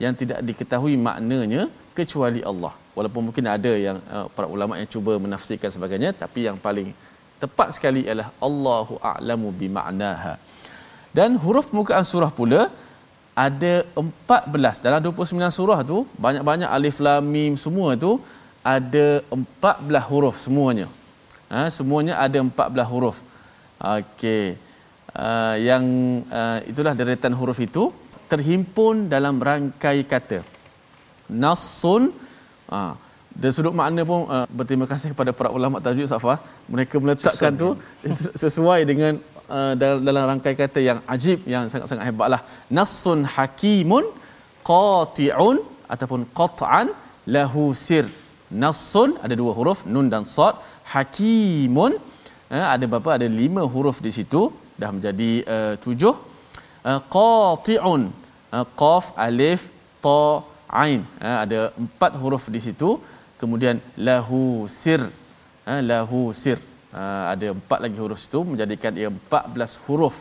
[0.02, 2.72] yang tidak diketahui maknanya kecuali Allah.
[2.96, 6.90] Walaupun mungkin ada yang uh, para ulama yang cuba menafsirkan sebagainya tapi yang paling
[7.42, 10.34] tepat sekali ialah Allahu a'lamu bi ma'naha.
[11.18, 12.60] Dan huruf permukaan surah pula
[13.46, 18.12] ada 14 dalam 29 surah tu banyak-banyak alif lam mim semua tu
[18.76, 20.86] ada 14 huruf semuanya.
[21.52, 23.18] Ha, semuanya ada 14 huruf.
[23.98, 24.46] Okey.
[25.10, 25.84] Uh, yang
[26.40, 27.90] uh, itulah deretan huruf itu
[28.30, 30.38] terhimpun dalam rangkai kata
[31.42, 32.02] nassun
[32.70, 32.94] uh,
[33.42, 36.40] dari sudut makna pun uh, berterima kasih kepada para ulama tajwid Safas
[36.74, 37.68] mereka meletakkan tu
[38.42, 39.12] sesuai dengan
[39.56, 42.42] uh, dalam, dalam rangkai kata yang ajib yang sangat-sangat hebatlah
[42.78, 44.06] nassun hakimun
[44.70, 45.58] qati'un
[45.94, 46.88] ataupun qat'an
[47.36, 48.04] lahu sir.
[48.62, 50.54] Nassun ada dua huruf nun dan sad.
[50.94, 51.92] Hakimun
[52.54, 53.10] uh, ada berapa?
[53.18, 54.42] Ada lima huruf di situ.
[54.80, 56.14] Dah menjadi uh, tujuh.
[56.90, 58.02] Uh, qati'un
[58.56, 59.62] uh, qaf alif
[60.04, 60.20] ta
[60.82, 61.00] ain.
[61.26, 62.90] Uh, ada empat huruf di situ
[63.40, 63.76] kemudian
[64.08, 64.42] lahu
[64.82, 65.00] sir.
[65.66, 66.58] Ha, lahu sir.
[66.96, 70.18] Ha, ada empat lagi huruf situ menjadikan ia 14 huruf.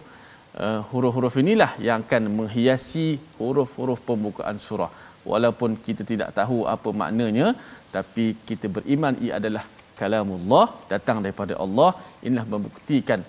[0.60, 3.08] Uh, huruf-huruf inilah yang akan menghiasi
[3.40, 4.92] huruf-huruf pembukaan surah.
[5.32, 7.48] Walaupun kita tidak tahu apa maknanya
[7.96, 9.64] tapi kita beriman ia adalah
[10.00, 11.92] kalamullah datang daripada Allah.
[12.26, 13.22] Inilah membuktikan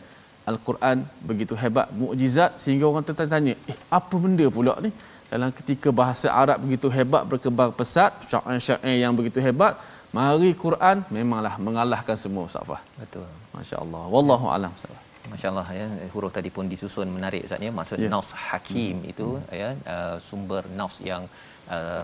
[0.50, 4.90] Al-Quran begitu hebat mukjizat sehingga orang tertanya eh apa benda pula ni
[5.30, 9.78] dalam ketika bahasa Arab begitu hebat berkembang pesat syair-syair yang begitu hebat
[10.18, 12.66] mari Quran memanglah mengalahkan semua Ustaz
[13.02, 14.56] betul masya-Allah wallahu ya.
[14.58, 14.98] alam Ustaz
[15.30, 18.10] Masya-Allah ya huruf tadi pun disusun menarik Ustaz ya maksud ya.
[18.10, 19.10] naus hakim hmm.
[19.12, 19.54] itu hmm.
[19.60, 21.49] ya uh, sumber naus yang uh,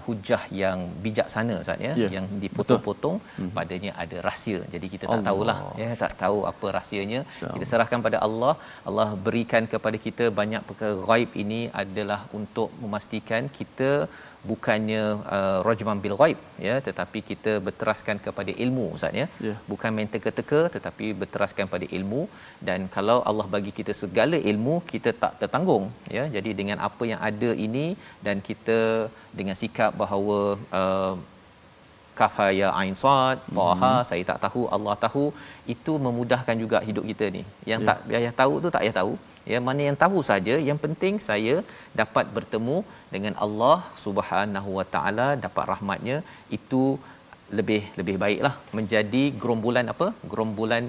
[0.06, 2.10] hujah yang bijaksana Ustaz ya yeah.
[2.16, 3.50] yang dipotong-potong hmm.
[3.58, 4.60] padanya ada rahsia.
[4.74, 5.26] Jadi kita tak Allah.
[5.28, 7.20] tahulah ya tak tahu apa rahsianya.
[7.38, 7.50] So.
[7.54, 8.54] Kita serahkan pada Allah.
[8.88, 13.90] Allah berikan kepada kita banyak perkara ghaib ini adalah untuk memastikan kita
[14.50, 15.02] bukannya
[15.36, 19.58] uh, rajman bil ghaib ya tetapi kita berteraskan kepada ilmu ustaz ya yeah.
[19.70, 22.22] bukan main teka-teka tetapi berteraskan pada ilmu
[22.68, 27.22] dan kalau Allah bagi kita segala ilmu kita tak tertanggung ya jadi dengan apa yang
[27.30, 27.86] ada ini
[28.28, 28.78] dan kita
[29.40, 30.38] dengan sikap bahawa
[30.80, 31.14] uh,
[32.20, 34.06] kafa ya ain sad taha mm-hmm.
[34.10, 35.24] saya tak tahu Allah tahu
[35.74, 37.88] itu memudahkan juga hidup kita ni yang yeah.
[37.88, 39.14] tak payah tahu tu tak payah tahu
[39.52, 41.56] ya mana yang tahu saja yang penting saya
[42.00, 42.78] dapat bertemu
[43.14, 46.16] dengan Allah Subhanahu Wa Taala dapat rahmatnya
[46.58, 46.82] itu
[47.58, 48.54] lebih lebih baiklah.
[48.78, 50.08] Menjadi gerombolan apa?
[50.30, 50.84] Gerombolan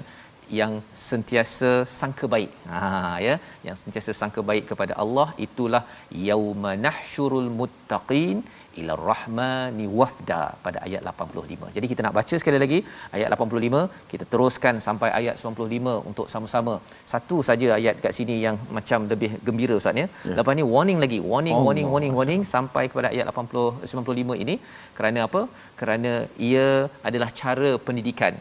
[0.60, 0.72] yang
[1.08, 2.52] sentiasa sangka baik.
[2.72, 2.80] Ha
[3.26, 3.34] ya,
[3.66, 5.82] yang sentiasa sangka baik kepada Allah itulah
[6.28, 8.38] yauma nahsyurul muttaqin
[8.80, 11.72] ila rahmani wafda pada ayat 85.
[11.76, 12.78] Jadi kita nak baca sekali lagi
[13.16, 13.80] ayat 85,
[14.12, 16.74] kita teruskan sampai ayat 95 untuk sama-sama.
[17.12, 20.06] Satu saja ayat kat sini yang macam lebih gembira Ustaz ya.
[20.30, 20.36] ya.
[20.40, 21.68] Lepas ni warning lagi, warning Allah.
[21.68, 24.56] warning warning warning sampai kepada ayat 80 95 ini
[24.98, 25.42] kerana apa?
[25.80, 26.12] Kerana
[26.50, 26.68] ia
[27.10, 28.36] adalah cara pendidikan.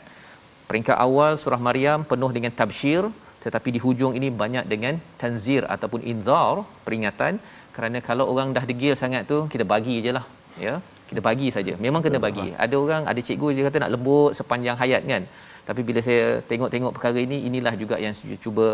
[0.70, 3.04] Peringkat awal surah Maryam penuh dengan tabsyir,
[3.44, 7.40] tetapi di hujung ini banyak dengan tanzir ataupun inzar peringatan.
[7.76, 10.26] Kerana kalau orang dah degil sangat tu kita bagi je lah
[10.66, 10.76] ya.
[11.10, 11.74] Kita bagi saja.
[11.86, 12.48] Memang kena bagi.
[12.66, 15.24] ada orang ada cikgu dia kata nak lembut sepanjang hayat kan
[15.68, 18.66] tapi bila saya tengok-tengok perkara ini inilah juga yang saya cuba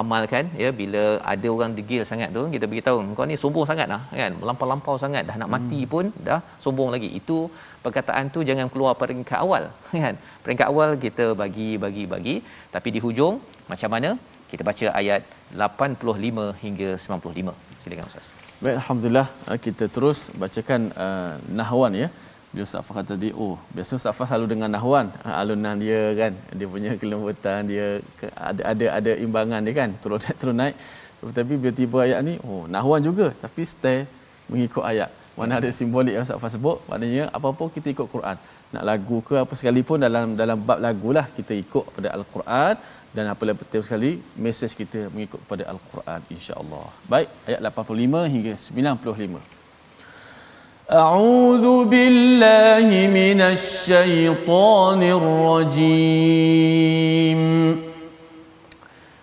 [0.00, 0.68] amalkan ya.
[0.80, 4.32] Bila ada orang degil sangat tu kita beritahu kau ni sombong sangatlah kan.
[4.40, 5.90] Melampau-lampau sangat dah nak mati hmm.
[5.92, 7.10] pun dah sombong lagi.
[7.20, 7.36] Itu
[7.84, 9.64] perkataan tu jangan keluar peringkat awal
[10.04, 10.16] kan.
[10.46, 12.36] Peringkat awal kita bagi bagi bagi.
[12.74, 13.36] Tapi di hujung
[13.72, 14.12] macam mana?
[14.50, 18.28] Kita baca ayat 85 hingga 95 silakan ustaz.
[18.64, 19.28] Baik, Alhamdulillah.
[19.66, 22.08] Kita terus bacakan uh, nahwan ya
[22.58, 26.32] dia Ustaz Fah kata oh biasa Ustaz Fah selalu dengan nahwan, ha, alunan dia kan,
[26.58, 27.86] dia punya kelembutan, dia
[28.50, 30.76] ada ada ada imbangan dia kan, turun naik turun naik.
[31.38, 33.98] Tapi bila tiba ayat ni, oh nahwan juga tapi stay
[34.50, 35.10] mengikut ayat.
[35.38, 38.36] Mana ada simbolik yang Ustaz Fah sebut, maknanya apa-apa kita ikut Quran.
[38.74, 42.74] Nak lagu ke apa sekalipun dalam dalam bab lagu lah kita ikut pada Al-Quran
[43.16, 44.10] dan apa lebih penting sekali
[44.46, 46.86] mesej kita mengikut pada Al-Quran insya-Allah.
[47.12, 49.57] Baik, ayat 85 hingga 95.
[50.92, 56.48] أعوذ بالله من الشيطان الرجيم.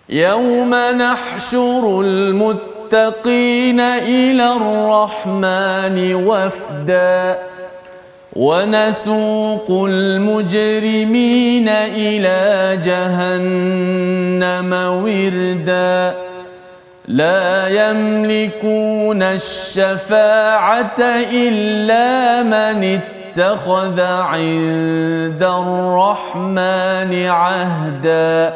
[0.08, 7.38] يوم نحشر المتقين إلى الرحمن وفدا
[8.36, 16.25] ونسوق المجرمين إلى جهنم وردا.
[17.08, 21.00] لا يملكون الشفاعة
[21.32, 28.54] إلا من اتخذ عند الرحمن عهدا.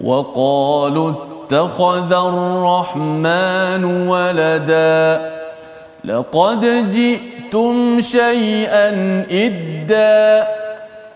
[0.00, 5.30] وقالوا اتخذ الرحمن ولدا.
[6.04, 8.88] لقد جئتم شيئا
[9.30, 10.48] إدا.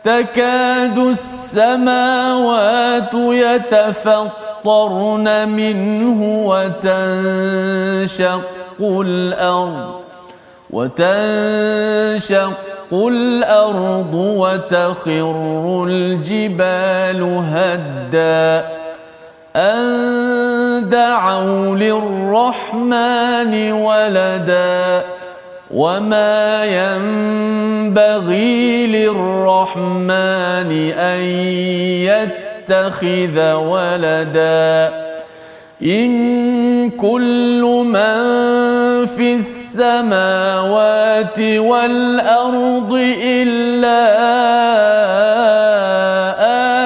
[0.05, 8.41] تكاد السماوات يتفطرن تمطرن منه وتنشق
[8.81, 9.95] الأرض
[10.71, 12.53] وتنشق
[12.93, 17.23] الأرض وتخر الجبال
[17.53, 18.67] هدا
[19.57, 25.05] أن دعوا للرحمن ولدا
[25.75, 26.65] وما
[27.85, 28.07] ينبغي
[28.87, 31.21] للرحمن أن
[32.09, 35.05] يتقى يتخذ ولدا.
[35.83, 44.05] إن كل من في السماوات والأرض إلا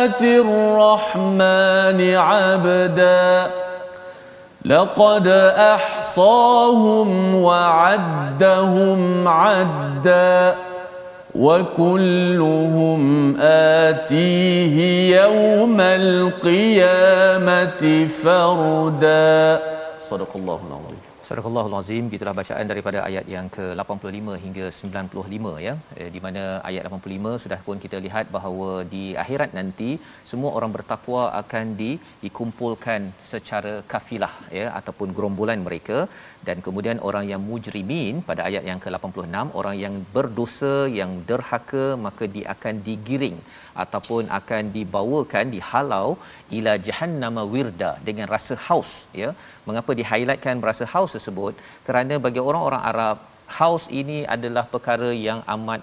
[0.05, 3.51] آتي الرحمن عبدا.
[4.65, 10.55] لقد أحصاهم وعدهم عدًّا.
[11.39, 14.77] وكلهم آتيه
[15.23, 17.77] يوم القيامة
[18.23, 19.63] فردا.
[20.01, 20.98] صدق الله العظيم.
[21.29, 25.75] Surah Al-Azim gitulah bacaan daripada ayat yang ke-85 hingga 95 ya.
[26.01, 29.91] Eh, di mana ayat 85 sudah pun kita lihat bahawa di akhirat nanti
[30.31, 31.91] semua orang bertakwa akan di,
[32.25, 35.99] dikumpulkan secara kafilah ya ataupun gerombolan mereka.
[36.49, 42.25] Dan kemudian orang yang mujrimin pada ayat yang ke-86 orang yang berdosa yang derhaka maka
[42.37, 43.39] dia akan digiring
[43.85, 46.09] ataupun akan dibawakan dihalau
[46.57, 49.31] ila jahannama wirda dengan rasa haus ya
[49.69, 51.55] mengapa di highlightkan rasa haus tersebut
[51.87, 53.17] kerana bagi orang-orang Arab
[53.59, 55.83] haus ini adalah perkara yang amat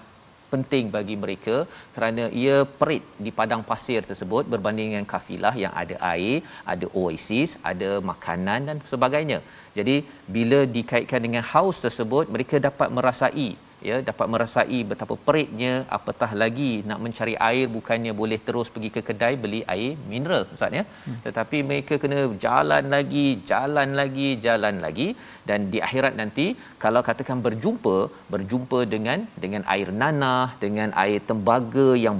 [0.52, 1.56] penting bagi mereka
[1.94, 6.36] kerana ia perit di padang pasir tersebut berbanding dengan kafilah yang ada air,
[6.72, 9.38] ada oasis, ada makanan dan sebagainya.
[9.78, 9.96] Jadi
[10.36, 13.48] bila dikaitkan dengan haus tersebut mereka dapat merasai
[13.88, 19.00] ya dapat merasai betapa peritnya apatah lagi nak mencari air bukannya boleh terus pergi ke
[19.08, 20.84] kedai beli air mineral ustaz ya.
[21.06, 21.18] Hmm.
[21.26, 25.08] tetapi mereka kena jalan lagi jalan lagi jalan lagi.
[25.48, 26.46] Dan di akhirat nanti
[26.84, 27.96] kalau katakan berjumpa
[28.34, 32.18] berjumpa dengan dengan air nanah dengan air tembaga yang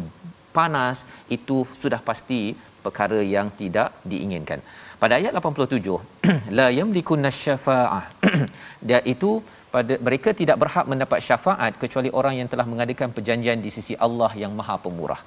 [0.57, 0.99] panas
[1.37, 2.41] itu sudah pasti
[2.85, 4.61] perkara yang tidak diinginkan.
[5.03, 5.97] Pada ayat 87
[6.59, 8.05] la yamlikun nasyafaah
[8.89, 9.31] dia itu
[9.77, 14.31] pada mereka tidak berhak mendapat syafaat kecuali orang yang telah mengadakan perjanjian di sisi Allah
[14.43, 15.21] yang Maha Pemurah.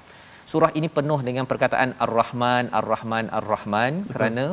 [0.52, 4.14] Surah ini penuh dengan perkataan Ar-Rahman, Ar-Rahman, Ar-Rahman Betul.
[4.14, 4.46] kerana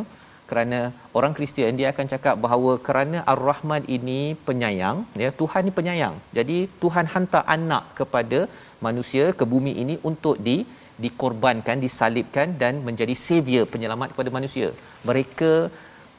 [0.51, 0.79] kerana
[1.19, 6.17] orang Kristian dia akan cakap bahawa kerana Ar-Rahman ini penyayang, ya Tuhan ini penyayang.
[6.39, 8.41] Jadi Tuhan hantar anak kepada
[8.87, 10.59] manusia ke bumi ini untuk di
[11.05, 14.69] dikorbankan, disalibkan dan menjadi savior penyelamat kepada manusia.
[15.09, 15.53] Mereka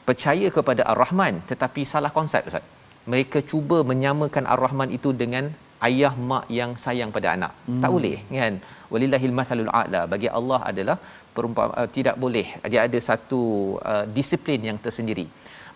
[0.08, 2.66] percaya kepada Ar-Rahman tetapi salah konsep Ustaz
[3.12, 5.44] mereka cuba menyamakan ar-rahman itu dengan
[5.86, 7.52] ayah mak yang sayang pada anak.
[7.68, 7.80] Hmm.
[7.82, 8.54] Tak boleh kan?
[8.92, 10.02] Walillahil mathalul a'la.
[10.12, 10.96] Bagi Allah adalah
[11.36, 12.46] perumpama uh, tidak boleh.
[12.72, 13.42] Dia ada satu
[13.92, 15.26] uh, disiplin yang tersendiri.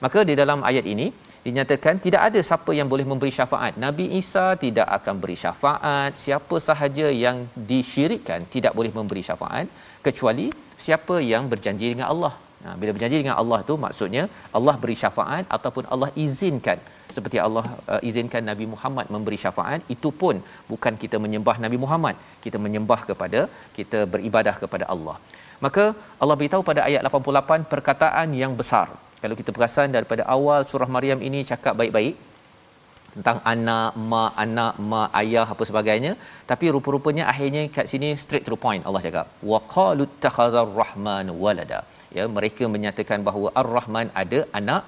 [0.05, 1.07] Maka di dalam ayat ini
[1.47, 3.75] dinyatakan tidak ada siapa yang boleh memberi syafaat.
[3.85, 6.13] Nabi Isa tidak akan beri syafaat.
[6.25, 7.39] Siapa sahaja yang
[7.71, 9.67] disyirikkan tidak boleh memberi syafaat
[10.07, 10.47] kecuali
[10.85, 12.35] siapa yang berjanji dengan Allah.
[12.65, 14.25] Nah, bila berjanji dengan Allah tu maksudnya
[14.59, 16.79] Allah beri syafaat ataupun Allah izinkan.
[17.17, 20.37] Seperti Allah uh, izinkan Nabi Muhammad memberi syafaat itu pun
[20.73, 22.17] bukan kita menyembah Nabi Muhammad.
[22.45, 23.41] Kita menyembah kepada
[23.79, 25.17] kita beribadah kepada Allah.
[25.65, 25.85] Maka
[26.23, 28.87] Allah beritahu pada ayat 88 perkataan yang besar.
[29.23, 32.15] Kalau kita perasan daripada awal surah Maryam ini cakap baik-baik
[33.15, 36.13] tentang anak, mak, anak, mak, ayah apa sebagainya.
[36.51, 41.29] Tapi rupa-rupanya akhirnya kat sini straight to the point Allah cakap wa qalu takhadzar rahman
[41.45, 41.81] walada
[42.19, 44.83] ya mereka menyatakan bahawa ar-rahman ada anak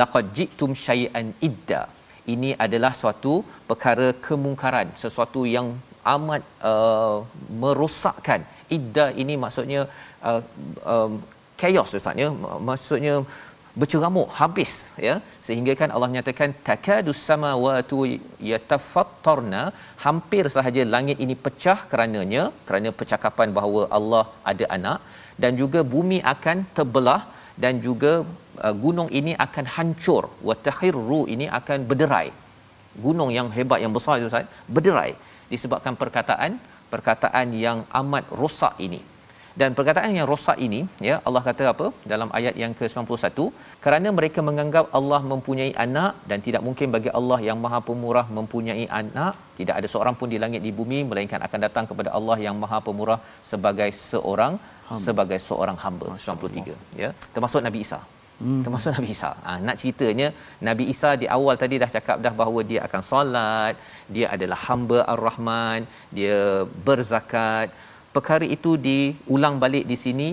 [0.00, 1.82] laqad jitum syai'an idda.
[2.34, 3.34] Ini adalah suatu
[3.70, 5.68] perkara kemungkaran sesuatu yang
[6.14, 7.16] amat uh,
[7.62, 8.42] merosakkan.
[8.76, 9.80] Idda ini maksudnya
[10.28, 10.40] uh,
[10.94, 11.12] um,
[11.60, 12.28] chaos ustaz ya.
[12.68, 13.14] Maksudnya
[13.80, 14.72] berceramuk habis
[15.06, 15.14] ya.
[15.46, 18.18] Sehingga kan Allah menyatakan takadus samawati
[18.50, 19.62] yatafattarna
[20.04, 25.00] hampir sahaja langit ini pecah kerananya kerana percakapan bahawa Allah ada anak.
[25.42, 27.20] Dan juga bumi akan terbelah
[27.62, 28.12] dan juga
[28.66, 30.24] uh, gunung ini akan hancur.
[30.48, 32.28] Wa takhirru ini akan berderai.
[33.06, 35.12] Gunung yang hebat yang besar itu Ustaz berderai.
[35.52, 36.52] Disebabkan perkataan
[36.92, 39.00] perkataan yang amat rosak ini
[39.60, 43.46] dan perkataan yang rosak ini ya Allah kata apa dalam ayat yang ke-91
[43.84, 48.86] kerana mereka menganggap Allah mempunyai anak dan tidak mungkin bagi Allah yang Maha Pemurah mempunyai
[49.00, 52.56] anak tidak ada seorang pun di langit di bumi melainkan akan datang kepada Allah yang
[52.62, 53.20] Maha Pemurah
[53.50, 54.54] sebagai seorang
[54.90, 55.04] hamba.
[55.06, 58.00] sebagai seorang hamba 93 ya termasuk Nabi Isa
[58.44, 58.60] Hmm.
[58.64, 59.30] termasuk Nabi Isa.
[59.46, 60.28] Ha, nak ceritanya
[60.68, 63.74] Nabi Isa di awal tadi dah cakap dah bahawa dia akan solat,
[64.14, 65.84] dia adalah hamba Ar-Rahman,
[66.18, 67.68] dia berzakat,
[68.16, 70.30] perkara itu diulang balik di sini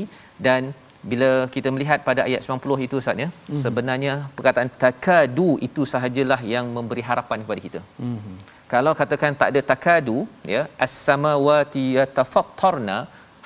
[0.48, 0.74] dan
[1.12, 3.62] bila kita melihat pada ayat 90 itu Ustaz ya mm-hmm.
[3.64, 7.82] sebenarnya perkataan takadu itu sahajalah yang memberi harapan kepada kita.
[8.08, 8.38] Mm-hmm.
[8.74, 10.18] Kalau katakan tak ada takadu
[10.54, 12.98] ya as-samawati yatafattarna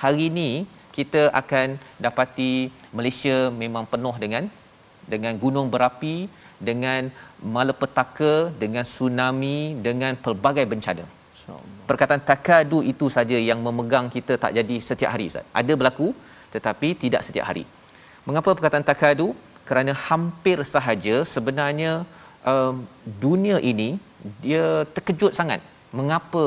[0.04, 0.50] hari ini
[0.96, 1.68] kita akan
[2.04, 2.52] dapati
[2.96, 4.44] Malaysia memang penuh dengan
[5.12, 6.16] dengan gunung berapi
[6.68, 7.02] dengan
[7.54, 11.04] malapetaka dengan tsunami dengan pelbagai bencana
[11.88, 15.46] perkataan takadu itu saja yang memegang kita tak jadi setiap hari Ustaz.
[15.60, 16.08] Ada berlaku
[16.54, 17.64] tetapi tidak setiap hari.
[18.28, 19.28] Mengapa perkataan takadu?
[19.68, 21.92] Kerana hampir sahaja sebenarnya
[22.52, 22.82] um,
[23.24, 23.88] dunia ini
[24.44, 25.60] dia terkejut sangat
[25.98, 26.44] mengapa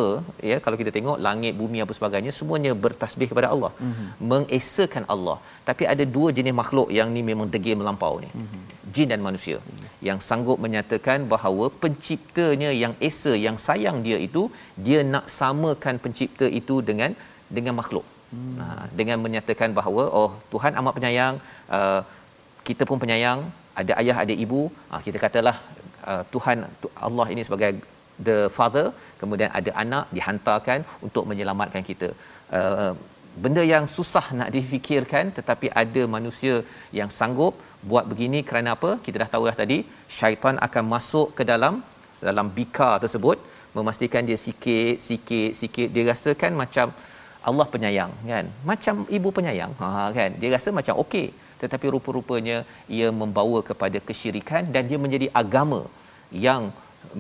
[0.49, 4.07] ya kalau kita tengok langit bumi apa sebagainya semuanya bertasbih kepada Allah mm-hmm.
[4.31, 5.37] mengesakan Allah
[5.69, 8.63] tapi ada dua jenis makhluk yang ni memang degil melampau ni mm-hmm.
[8.95, 9.91] jin dan manusia mm-hmm.
[10.09, 14.43] yang sanggup menyatakan bahawa penciptanya yang esa yang sayang dia itu
[14.87, 17.13] dia nak samakan pencipta itu dengan
[17.57, 18.53] dengan makhluk mm.
[18.59, 21.35] nah dengan menyatakan bahawa oh Tuhan amat penyayang
[21.77, 22.01] uh,
[22.69, 23.41] kita pun penyayang
[23.81, 24.61] ada ayah ada ibu
[24.93, 25.57] uh, kita katalah
[26.11, 26.57] uh, Tuhan
[27.07, 27.73] Allah ini sebagai
[28.27, 28.85] the father
[29.21, 32.09] kemudian ada anak dihantarkan untuk menyelamatkan kita.
[32.57, 32.91] Uh,
[33.43, 36.55] benda yang susah nak difikirkan tetapi ada manusia
[36.99, 37.55] yang sanggup
[37.89, 38.91] buat begini kerana apa?
[39.05, 39.77] Kita dah tahu dah tadi
[40.17, 41.83] syaitan akan masuk ke dalam
[42.29, 43.37] dalam bika tersebut
[43.77, 45.89] memastikan dia sikit sikit sikit.
[45.95, 46.87] Dia rasakan macam
[47.49, 48.45] Allah penyayang kan?
[48.69, 49.89] Macam ibu penyayang ha
[50.19, 50.31] kan?
[50.41, 51.27] Dia rasa macam okey
[51.61, 52.57] tetapi rupa-rupanya
[52.95, 55.81] ia membawa kepada kesyirikan dan dia menjadi agama
[56.47, 56.63] yang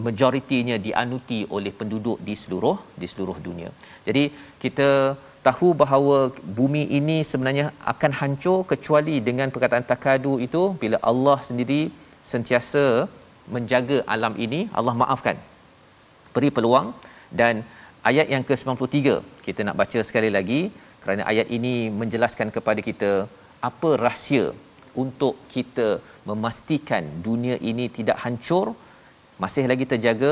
[0.05, 3.69] majoritinya dianuti oleh penduduk di seluruh di seluruh dunia.
[4.07, 4.23] Jadi
[4.63, 4.89] kita
[5.47, 6.17] tahu bahawa
[6.59, 11.81] bumi ini sebenarnya akan hancur kecuali dengan perkataan takadu itu bila Allah sendiri
[12.31, 12.85] sentiasa
[13.55, 15.37] menjaga alam ini Allah maafkan
[16.35, 16.87] beri peluang
[17.41, 17.55] dan
[18.09, 18.97] ayat yang ke-93
[19.45, 20.61] kita nak baca sekali lagi
[21.03, 23.11] kerana ayat ini menjelaskan kepada kita
[23.69, 24.45] apa rahsia
[25.03, 25.87] untuk kita
[26.29, 28.65] memastikan dunia ini tidak hancur
[29.43, 30.31] masih lagi terjaga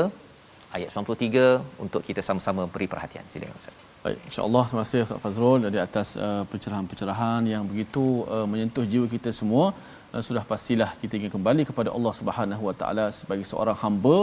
[0.76, 5.60] ayat 93 untuk kita sama-sama beri perhatian silakan ustaz Baik, insya-Allah terima kasih Ustaz Fazrul
[5.64, 8.02] dari atas uh, pencerahan-pencerahan yang begitu
[8.34, 9.72] uh, menyentuh jiwa kita semua.
[10.12, 14.18] Uh, sudah pastilah kita ingin kembali kepada Allah Subhanahu Wa Taala sebagai seorang hamba.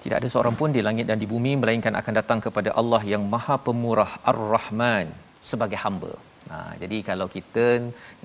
[0.04, 3.24] Tidak ada seorang pun di langit dan di bumi melainkan akan datang kepada Allah yang
[3.34, 5.08] Maha Pemurah Ar-Rahman
[5.50, 6.12] sebagai hamba.
[6.50, 7.66] Nah, jadi kalau kita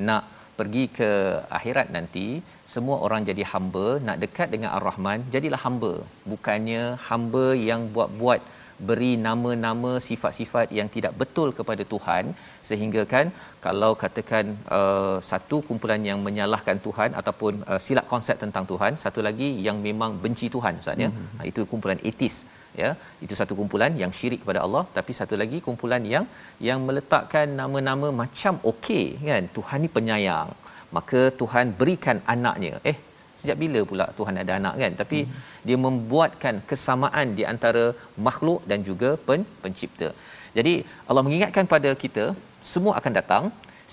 [0.09, 0.23] nak
[0.59, 1.09] pergi ke
[1.57, 2.27] akhirat nanti
[2.73, 5.93] semua orang jadi hamba nak dekat dengan ar-rahman jadilah hamba
[6.31, 8.41] bukannya hamba yang buat-buat
[8.89, 12.23] beri nama-nama sifat-sifat yang tidak betul kepada Tuhan
[12.69, 13.27] sehingga kan
[13.65, 14.45] kalau katakan
[14.77, 19.77] uh, satu kumpulan yang menyalahkan Tuhan ataupun uh, silap konsep tentang Tuhan satu lagi yang
[19.87, 21.09] memang benci Tuhan ustaz ya.
[21.11, 21.51] Mm-hmm.
[21.51, 22.35] itu kumpulan etis
[22.81, 22.89] ya.
[23.25, 26.25] Itu satu kumpulan yang syirik kepada Allah tapi satu lagi kumpulan yang
[26.69, 29.45] yang meletakkan nama-nama macam okey kan.
[29.57, 30.51] Tuhan ni penyayang.
[30.97, 32.73] Maka Tuhan berikan anaknya.
[32.91, 32.97] Eh
[33.41, 34.93] sejak bila pula Tuhan ada anak kan?
[35.01, 35.41] Tapi hmm.
[35.67, 37.85] dia membuatkan kesamaan di antara
[38.27, 40.09] makhluk dan juga pen, pencipta.
[40.57, 40.73] Jadi
[41.09, 42.25] Allah mengingatkan pada kita
[42.71, 43.43] semua akan datang.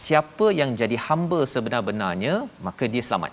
[0.05, 2.35] Siapa yang jadi hamba sebenar-benarnya
[2.67, 3.33] maka dia selamat.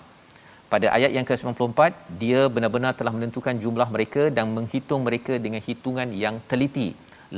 [0.72, 1.80] Pada ayat yang ke-94
[2.22, 6.88] dia benar-benar telah menentukan jumlah mereka dan menghitung mereka dengan hitungan yang teliti.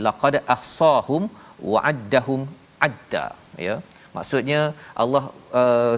[0.07, 1.25] Laqad ahsahum
[1.73, 2.41] wa'addahum
[2.87, 3.27] adda.
[3.67, 3.77] Ya.
[4.17, 4.61] Maksudnya
[5.03, 5.25] Allah
[5.61, 5.95] uh,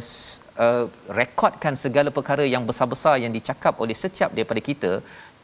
[0.65, 0.85] uh,
[1.21, 4.93] rekodkan segala perkara yang besar-besar yang dicakap oleh setiap daripada kita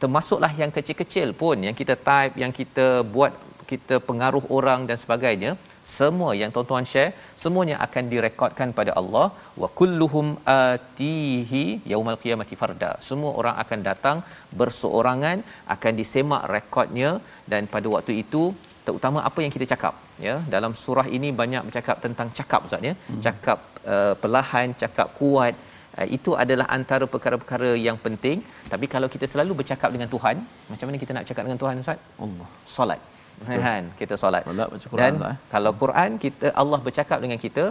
[0.01, 3.33] termasuklah yang kecil-kecil pun yang kita type yang kita buat
[3.71, 5.51] kita pengaruh orang dan sebagainya
[5.95, 7.11] semua yang tuan-tuan share
[7.41, 9.27] semuanya akan direkodkan pada Allah.
[9.61, 12.91] Wa kulluhum atihi yaumal qiyamati farda.
[13.07, 14.17] Semua orang akan datang
[14.61, 15.37] berseorangan
[15.75, 17.11] akan disemak rekodnya
[17.51, 18.43] dan pada waktu itu
[18.87, 19.93] terutama apa yang kita cakap
[20.27, 20.35] ya.
[20.55, 22.93] Dalam surah ini banyak bercakap tentang cakap ustaz ya.
[22.97, 23.21] Hmm.
[23.25, 23.57] cakap
[23.93, 25.53] uh, perlahan cakap kuat
[25.99, 28.39] uh, itu adalah antara perkara-perkara yang penting.
[28.73, 30.35] Tapi kalau kita selalu bercakap dengan Tuhan
[30.71, 31.99] macam mana kita nak cakap dengan Tuhan ustaz?
[32.25, 32.49] Allah.
[32.77, 33.01] Solat.
[33.47, 34.43] Kan kita solat.
[34.49, 35.37] Solat baca Quran dan ustaz, eh?
[35.53, 37.65] kalau Quran kita Allah bercakap dengan kita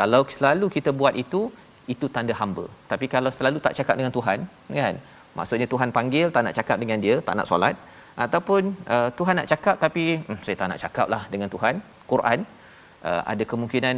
[0.00, 1.40] kalau selalu kita buat itu
[1.94, 2.66] itu tanda hamba.
[2.92, 4.38] Tapi kalau selalu tak cakap dengan Tuhan
[4.80, 4.96] kan
[5.38, 7.76] maksudnya Tuhan panggil tak nak cakap dengan dia tak nak solat
[8.24, 8.62] ataupun
[8.94, 11.74] uh, Tuhan nak cakap tapi hmm, saya tak nak cakap lah dengan Tuhan.
[12.12, 12.40] Quran
[13.08, 13.96] uh, ada kemungkinan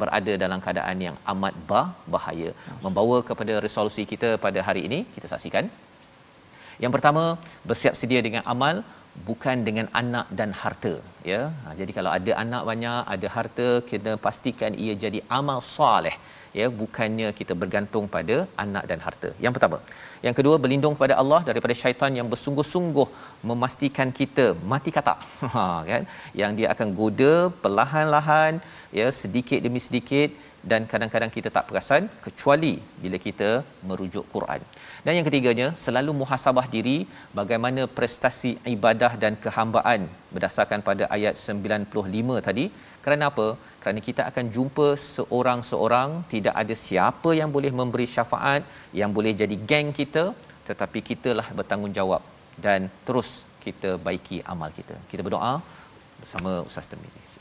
[0.00, 2.50] berada dalam keadaan yang amat bah, bahaya.
[2.84, 5.66] Membawa kepada resolusi kita pada hari ini kita saksikan.
[6.82, 7.24] Yang pertama
[7.70, 8.76] bersiap sedia dengan amal
[9.28, 10.92] bukan dengan anak dan harta
[11.32, 11.40] ya.
[11.62, 16.16] Ha, jadi kalau ada anak banyak ada harta kita pastikan ia jadi amal soleh
[16.60, 16.68] ya.
[16.82, 19.30] Bukannya kita bergantung pada anak dan harta.
[19.44, 19.78] Yang pertama
[20.26, 23.06] yang kedua berlindung kepada Allah daripada syaitan yang bersungguh-sungguh
[23.50, 25.14] memastikan kita mati kata
[25.54, 26.02] ha kan?
[26.40, 28.52] Yang dia akan goda perlahan-lahan
[28.98, 30.30] ya sedikit demi sedikit
[30.70, 33.50] dan kadang-kadang kita tak perasan kecuali bila kita
[33.88, 34.60] merujuk Quran.
[35.04, 36.96] Dan yang ketiganya, selalu muhasabah diri
[37.40, 40.04] bagaimana prestasi ibadah dan kehambaan
[40.34, 42.66] berdasarkan pada ayat 95 tadi.
[43.04, 43.48] Kerana apa?
[43.82, 48.62] Kerana kita akan jumpa seorang-seorang, tidak ada siapa yang boleh memberi syafaat,
[49.00, 50.24] yang boleh jadi geng kita,
[50.68, 52.22] tetapi kitalah bertanggungjawab
[52.66, 53.30] dan terus
[53.64, 54.96] kita baiki amal kita.
[55.10, 55.54] Kita berdoa
[56.20, 57.39] bersama Ustaz Tirmizi.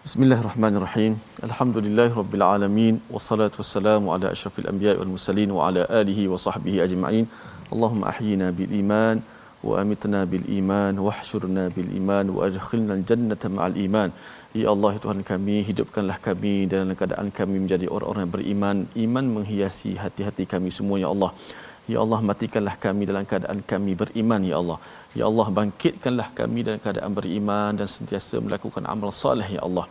[0.00, 1.20] Bismillahirrahmanirrahim.
[1.46, 7.28] Alhamdulillahirabbil alamin wassalatu wassalamu ala asyrafil anbiya'i wal mursalin wa ala alihi wa sahbihi ajma'in.
[7.68, 9.20] Allahumma ahyina bil iman
[9.60, 14.08] wa amitna bil iman wahsyurna bil iman wa adkhilna al jannata ma'al iman.
[14.56, 18.76] Ya Allah ya Tuhan kami hidupkanlah kami dalam keadaan kami menjadi orang-orang yang beriman.
[19.04, 21.36] Iman menghiasi hati-hati kami semua ya Allah.
[21.92, 24.78] Ya Allah matikanlah kami dalam keadaan kami beriman ya Allah.
[25.18, 29.86] Ya Allah bangkitkanlah kami dalam keadaan beriman dan sentiasa melakukan amal soleh ya Allah.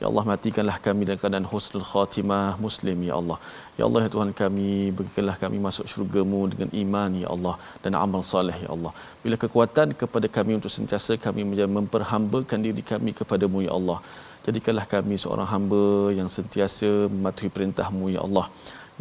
[0.00, 3.38] Ya Allah matikanlah kami dalam keadaan husnul khatimah muslim ya Allah.
[3.78, 8.22] Ya Allah ya Tuhan kami berikanlah kami masuk syurga-Mu dengan iman ya Allah dan amal
[8.32, 8.92] soleh ya Allah.
[9.24, 11.44] Bila kekuatan kepada kami untuk sentiasa kami
[11.78, 13.98] memperhambakan diri kami kepada-Mu ya Allah.
[14.46, 15.84] Jadikanlah kami seorang hamba
[16.18, 18.48] yang sentiasa mematuhi perintah-Mu ya Allah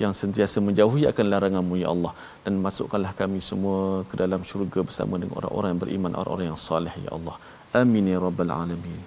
[0.02, 2.14] yang sentiasa menjauhi akan laranganmu ya Allah.
[2.44, 6.94] Dan masukkanlah kami semua ke dalam syurga bersama dengan orang-orang yang beriman orang-orang yang soleh
[7.06, 7.36] ya Allah.
[7.82, 9.02] Amin ya rabbal alamin.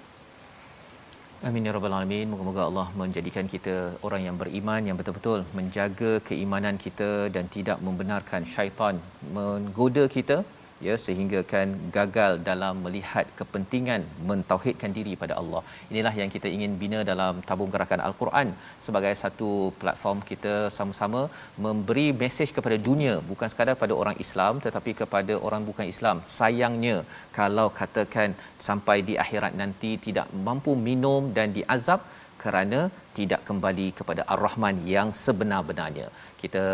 [1.47, 2.25] Amin ya rabbal alamin.
[2.31, 3.75] Moga-moga Allah menjadikan kita
[4.07, 8.95] orang yang beriman yang betul-betul menjaga keimanan kita dan tidak membenarkan syaitan
[9.37, 10.39] menggoda kita
[10.85, 11.67] ya sehingga kan
[11.97, 15.61] gagal dalam melihat kepentingan mentauhidkan diri pada Allah.
[15.91, 18.49] Inilah yang kita ingin bina dalam tabung gerakan Al-Quran
[18.87, 19.49] sebagai satu
[19.81, 21.21] platform kita sama-sama
[21.65, 26.19] memberi mesej kepada dunia bukan sekadar pada orang Islam tetapi kepada orang bukan Islam.
[26.37, 26.97] Sayangnya
[27.39, 28.29] kalau katakan
[28.67, 32.01] sampai di akhirat nanti tidak mampu minum dan diazab
[32.43, 32.79] kerana
[33.17, 36.07] tidak kembali kepada Ar-Rahman yang sebenar-benarnya.
[36.41, 36.65] Kita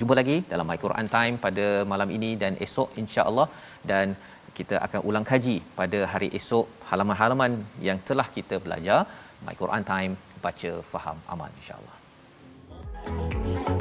[0.00, 3.46] Jumpa lagi dalam My Quran Time pada malam ini dan esok insya-Allah
[3.90, 4.06] dan
[4.58, 7.52] kita akan ulang kaji pada hari esok halaman-halaman
[7.88, 9.00] yang telah kita belajar
[9.46, 10.12] My Quran Time
[10.44, 11.96] baca faham aman insya-Allah.
[13.06, 13.75] Thank you.